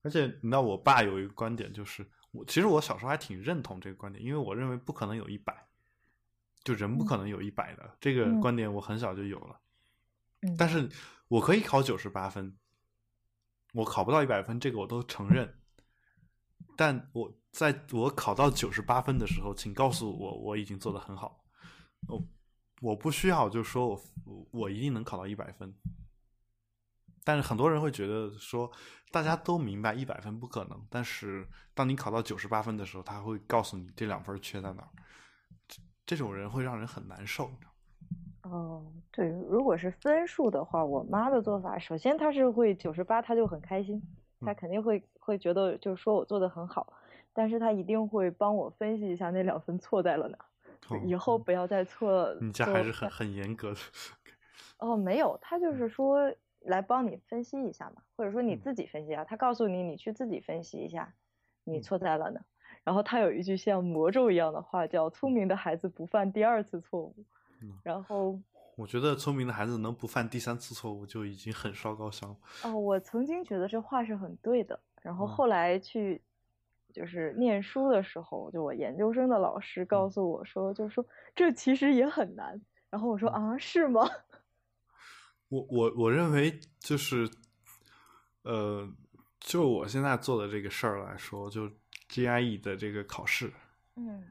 [0.00, 5.54] 而且你知道，我爸有一个观点，就是我其实我小时候还挺认同这个观点，因为我认为不可能有一百，
[6.64, 9.60] 就人不可能有一百的这个观点，我很小就有了。
[10.40, 10.88] 嗯，但是
[11.28, 12.56] 我可以考九十八分，
[13.74, 15.60] 我考不到一百分，这个我都承认。
[16.76, 21.44] 但我在我考到九十八分的时候，请告诉我我已经做的很好。
[22.08, 22.26] 我
[22.80, 23.88] 我不需要就说
[24.24, 25.74] 我我一定能考到一百分。
[27.24, 28.70] 但是很多人会觉得说，
[29.10, 30.78] 大家都明白一百分不可能。
[30.90, 34.88] 但是当你考到九十八分的时候，他会告诉你这两分缺在哪儿。
[35.66, 37.50] 这这种人会让人很难受。
[38.42, 44.02] 哦，对，如果是分数的话，我妈的做法，首先她是会九十八，她就很开心。
[44.44, 46.92] 她肯定会会觉得，就是说我做的很好，
[47.32, 50.38] 但是她一定会帮我分析一下那两分错在了哪，
[51.06, 52.36] 以后不要再错。
[52.42, 53.80] 你家还是很很严格的。
[54.78, 56.30] 哦，没有，他就是说
[56.64, 61.14] 来帮你分析一下嘛，或者说你自己分析啊，他告诉你，你去自己分析一下，
[61.64, 62.40] 你错在了哪。
[62.82, 67.14] 然后他有一句像魔咒一样的话，叫“聪明的孩子不犯第二次错误”。
[67.82, 68.40] 然后。
[68.76, 72.36] 我觉得聪明的孩子能不犯第三次错误就已经很烧高香了。
[72.64, 76.20] 哦，我曾经觉得这话是很对的，然后后来去
[76.92, 81.06] 就是念书的时候，就我研究生的老师告诉我说，就是说
[81.36, 82.60] 这其实也很难。
[82.90, 84.10] 然后我说啊，是吗？
[85.54, 87.30] 我我我认为就是，
[88.42, 88.88] 呃，
[89.38, 91.70] 就我现在做的这个事儿来说，就
[92.08, 93.52] GIE 的这个考试，
[93.94, 94.24] 嗯。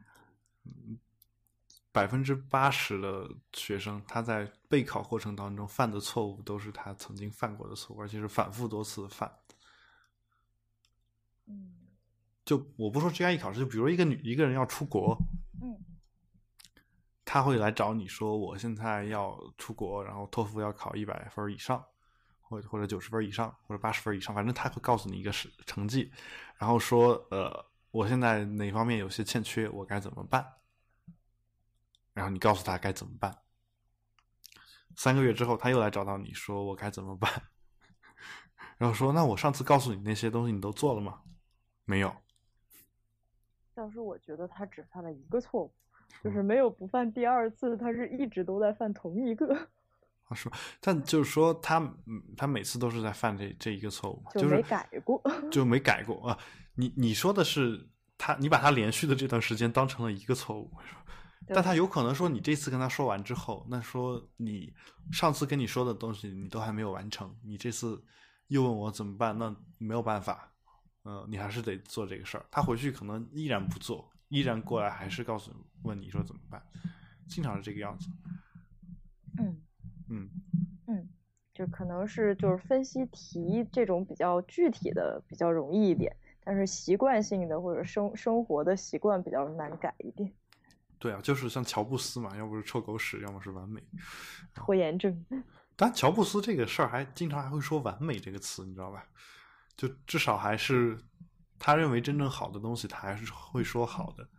[1.94, 9.32] 百分之八十的学生他在备考过程当中犯的错误都是他曾经犯过的错误，而且是反复多次的犯。
[11.46, 11.76] 嗯。
[12.44, 15.16] 就我不说 GIE 考试，就比如一个女一个人要出国，
[15.62, 15.78] 嗯
[17.26, 21.84] 他会来找你说，我现在要出国，然后托福要考一百分以上，
[22.42, 26.12] 或或者九十分以上，或者八十分以上，反正他会告诉你一个是成绩，
[26.58, 30.46] 然后说，呃，我现在哪方面有些欠缺，我该怎么办？
[32.14, 33.40] 然后你告诉他该怎么办。
[34.96, 37.32] 三个月之后，他又来找到你说我该怎么办，
[38.78, 41.22] 然后说那我上次告诉你那些东西你都做了吗？
[41.86, 42.16] 没有。
[43.74, 45.74] 但是我觉得他只犯了一个错误，
[46.22, 49.48] 就是没有不犯第二次，他是一直都在犯同一个，
[50.28, 50.52] 他说，
[50.82, 55.22] 但就是说他，嗯，他每次都是在犯这这一个错误，就是没改过。
[55.50, 56.38] 就没改过啊。
[56.76, 57.88] 你你说的是
[58.18, 60.72] 他，你把他连续的这段时间当成了一个错误，
[61.48, 64.74] 但他有可能说你这次跟他说完之后，那说你
[65.12, 68.02] 上次跟你说的东西你都还没有完成，你这次
[68.48, 70.52] 又问我怎么办，那没有办法，
[71.04, 72.46] 嗯、你还是得做这个事儿。
[72.50, 75.52] 他回去可能依然不做，依然过来还是告诉
[75.84, 76.60] 问你说怎么办，
[77.28, 78.10] 经常是这个样子。
[79.38, 79.62] 嗯
[80.10, 80.30] 嗯，
[80.88, 81.08] 嗯，
[81.54, 90.34] 就可能是就是分析题这种比较具体的比较容易一点，但是习惯性的或者生生活的习惯比较难改一点。
[90.98, 93.84] 对啊，就是像乔布斯嘛，要不是臭狗屎，要么是完美。
[94.56, 95.24] 拖延症，
[95.78, 99.06] 但乔布斯这个事儿还经常还会说“完美”这个词，你知道吧？
[99.76, 100.98] 就至少还是
[101.66, 104.30] 他认为真正好的东西，他还是会说好的，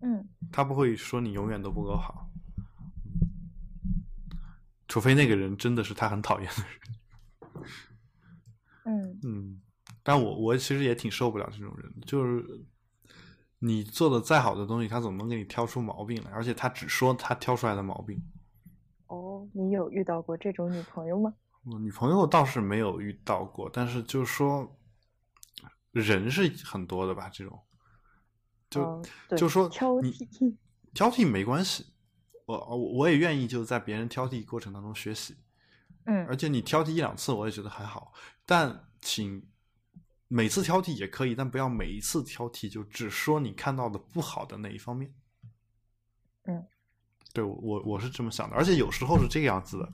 [0.00, 2.28] 嗯他不会说你永远都不够好，
[4.88, 7.64] 除非那个人真的是他很讨厌的人。
[8.84, 9.62] 嗯嗯，
[10.02, 12.44] 但我我其实也挺受不了这种人，就是
[13.60, 18.20] 你做的再好的东西，他总能给你挑出毛病来，而且他只说他挑出来的毛病。
[19.06, 21.32] 哦，你有遇到过这种女朋友吗？
[21.64, 24.76] 我女朋友倒是没有遇到过，但是就是说，
[25.92, 27.62] 人是很多的吧，这种，
[28.70, 29.02] 就、
[29.36, 30.56] 就说挑你剔
[30.94, 31.86] 挑剔没关系，
[32.46, 35.36] 我我我也愿意就在别人挑剔过程当中学习，
[36.04, 38.12] 嗯而且你挑剔一两次我也觉得还好，
[38.46, 39.44] 但请
[40.28, 45.12] 每次挑剔也可以，但不要每一次挑剔就只说你看到的不好的那一方面。
[46.44, 46.64] 嗯，
[47.32, 49.92] 对我我我是这么想的，而且有时候是这个样子的，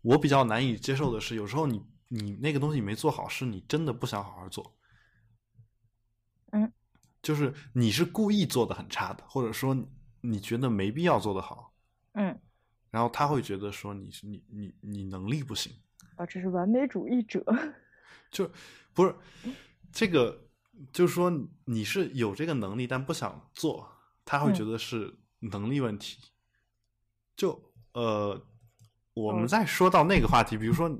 [0.00, 4.74] 我比较难以接受的是，有时候你你那个东西没做好，是你真的不想好好做。
[7.24, 9.88] 嗯，就是你是故意做的很差的，或者说你
[10.20, 11.72] 你觉得没必要做的好，
[12.12, 12.38] 嗯，
[12.90, 15.72] 然后他会觉得说你是你你你能力不行，
[16.16, 17.44] 啊，这是完美主义者。
[18.30, 18.50] 就
[18.92, 19.14] 不是
[19.92, 20.48] 这个，
[20.92, 21.32] 就是说
[21.64, 23.88] 你是有这个能力，但不想做，
[24.24, 26.18] 他会嗯觉得是能力问题。
[27.36, 28.44] 就呃，
[29.14, 30.90] 我们哦再说到那个话题，比如说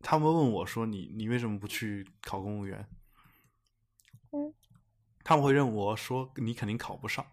[0.00, 2.86] 他们问我说你你为什么不去考公务员？
[5.28, 7.26] 嗯，他们会认我说你肯定考不上。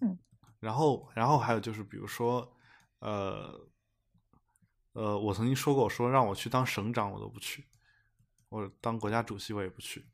[0.00, 0.18] 嗯，
[0.60, 2.54] 然后然后还有就是比如说
[2.98, 3.66] 呃。
[4.92, 7.60] 呃，我曾经说过，说让我去当省长，我都不去；
[8.48, 10.06] 我当国家主席，我也不去。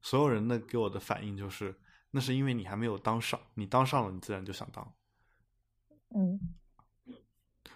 [0.00, 1.74] 所有人的给我的反应就是，
[2.12, 4.94] 那是因为你还没有当上，你当上了，你自然就想当。
[6.10, 6.38] 嗯，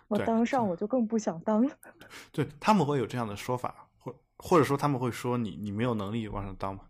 [0.07, 1.77] 我当上我就更不想当了。
[2.31, 3.86] 对他们会有这样的说法，
[4.39, 6.83] 或或者说他们会说你你没有能力往上当嘛。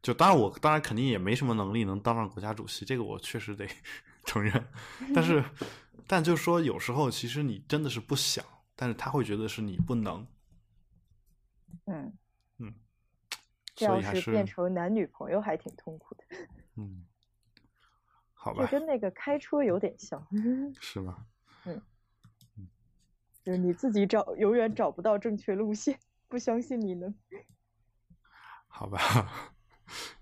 [0.00, 3.68] 就当然我当然肯定也没什么能力能当上国家主席，这个我确实得
[4.24, 4.66] 承认。
[5.14, 5.44] 但是，
[6.06, 8.44] 但就是说有时候其实你真的是不想，
[8.76, 10.26] 但是他会觉得是你不能，
[11.86, 12.12] 嗯，
[12.58, 12.72] 嗯，
[13.74, 16.24] 这要是变成男女朋友还挺痛苦的。
[16.76, 17.04] 嗯，
[18.32, 20.24] 好吧，就，跟那个开车有点像，
[20.80, 21.26] 是吗？
[21.64, 21.82] 嗯。
[23.42, 25.98] 就是你自己找永远找不到正确路线，
[26.28, 27.14] 不相信你呢。
[28.68, 29.54] 好吧，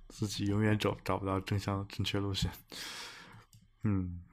[0.09, 2.51] 自己永远找找不到正向正确路线，
[3.83, 4.25] 嗯，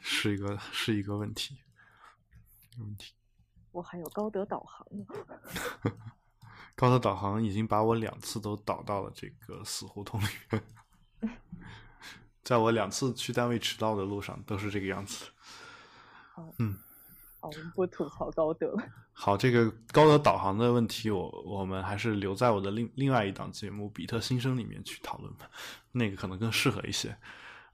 [0.00, 1.58] 是一个是一个问题，
[2.78, 3.14] 问题。
[3.70, 5.04] 我还有高德导航呢。
[6.74, 10.62] 高德导航已经把我两次都导到了这个死胡同里面，
[12.42, 15.26] 在我两次去单位迟到的路上都是这个样子。
[17.40, 18.82] 好，我们不吐槽高德了。
[19.12, 25.50] 好，这个高德导航的问题我，我们还是留在我的另另外一档节目《比特新生》里面去讨论吧，
[25.92, 27.16] 那个可能更适合一些。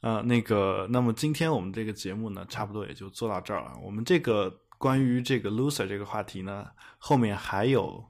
[0.01, 3.73] 呃，那个，那么今天我们这个节目呢，差不多也就做到这儿了。
[3.83, 4.49] 我们这个
[4.79, 6.67] 关于这个 loser 这个话题呢，
[6.99, 8.05] 后面还有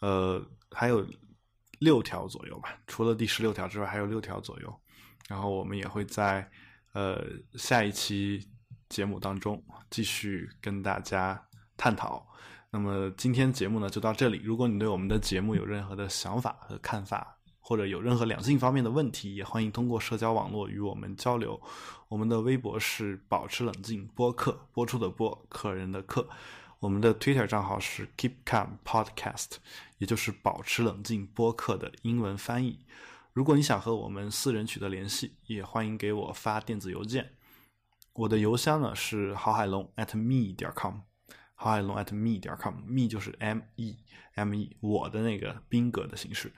[0.00, 1.06] 呃还有
[1.78, 4.80] 六条左右吧，除了第十六条之外，还有六条左右。
[5.28, 6.50] 然后我们也会在
[6.94, 7.22] 呃
[7.54, 8.48] 下一期
[8.88, 11.40] 节目当中继续跟大家
[11.76, 12.26] 探讨。
[12.70, 14.40] 那么今天节目呢就到这里。
[14.44, 21.60] 如果你对我们的节目有任何的想法和看法，或者有任何两性方面的问题，也欢迎通过社交网络与我们交流。
[22.08, 26.28] 我们的微博是保持冷静播客，播出的播，客人的客。
[26.80, 29.56] 我们的 Twitter 账号是 Keep Calm Podcast，
[29.98, 32.78] 也就是保持冷静播客的英文翻译。
[33.32, 37.32] 如果你想和我们私人取得联系，也欢迎给我发电子邮件。
[38.18, 40.96] 我的邮箱呢是郝海龙 at me 点 com，
[41.54, 43.96] 郝海龙 at me 点 com，me 就是 m e
[44.34, 46.52] m e，我的那个宾格的形式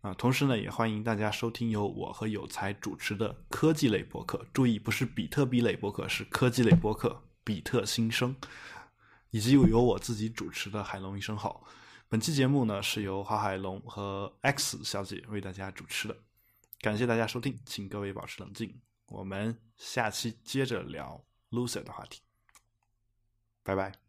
[0.00, 0.12] 啊。
[0.14, 4.44] 同时呢，也欢迎大家收听由我和有才主持的科技类播客。
[4.52, 8.34] 注意，不是比特币类播客，是科技类播客，比特新生，
[9.30, 11.64] 以及由我自己主持的海龙一声好。
[12.08, 16.16] 本期节目呢是由郝海龙和 X 小姐为大家主持的，
[16.80, 22.22] 感谢大家收听，请各位保持冷静，我们下期接着聊 loser 的话题，
[23.62, 24.03] 拜拜。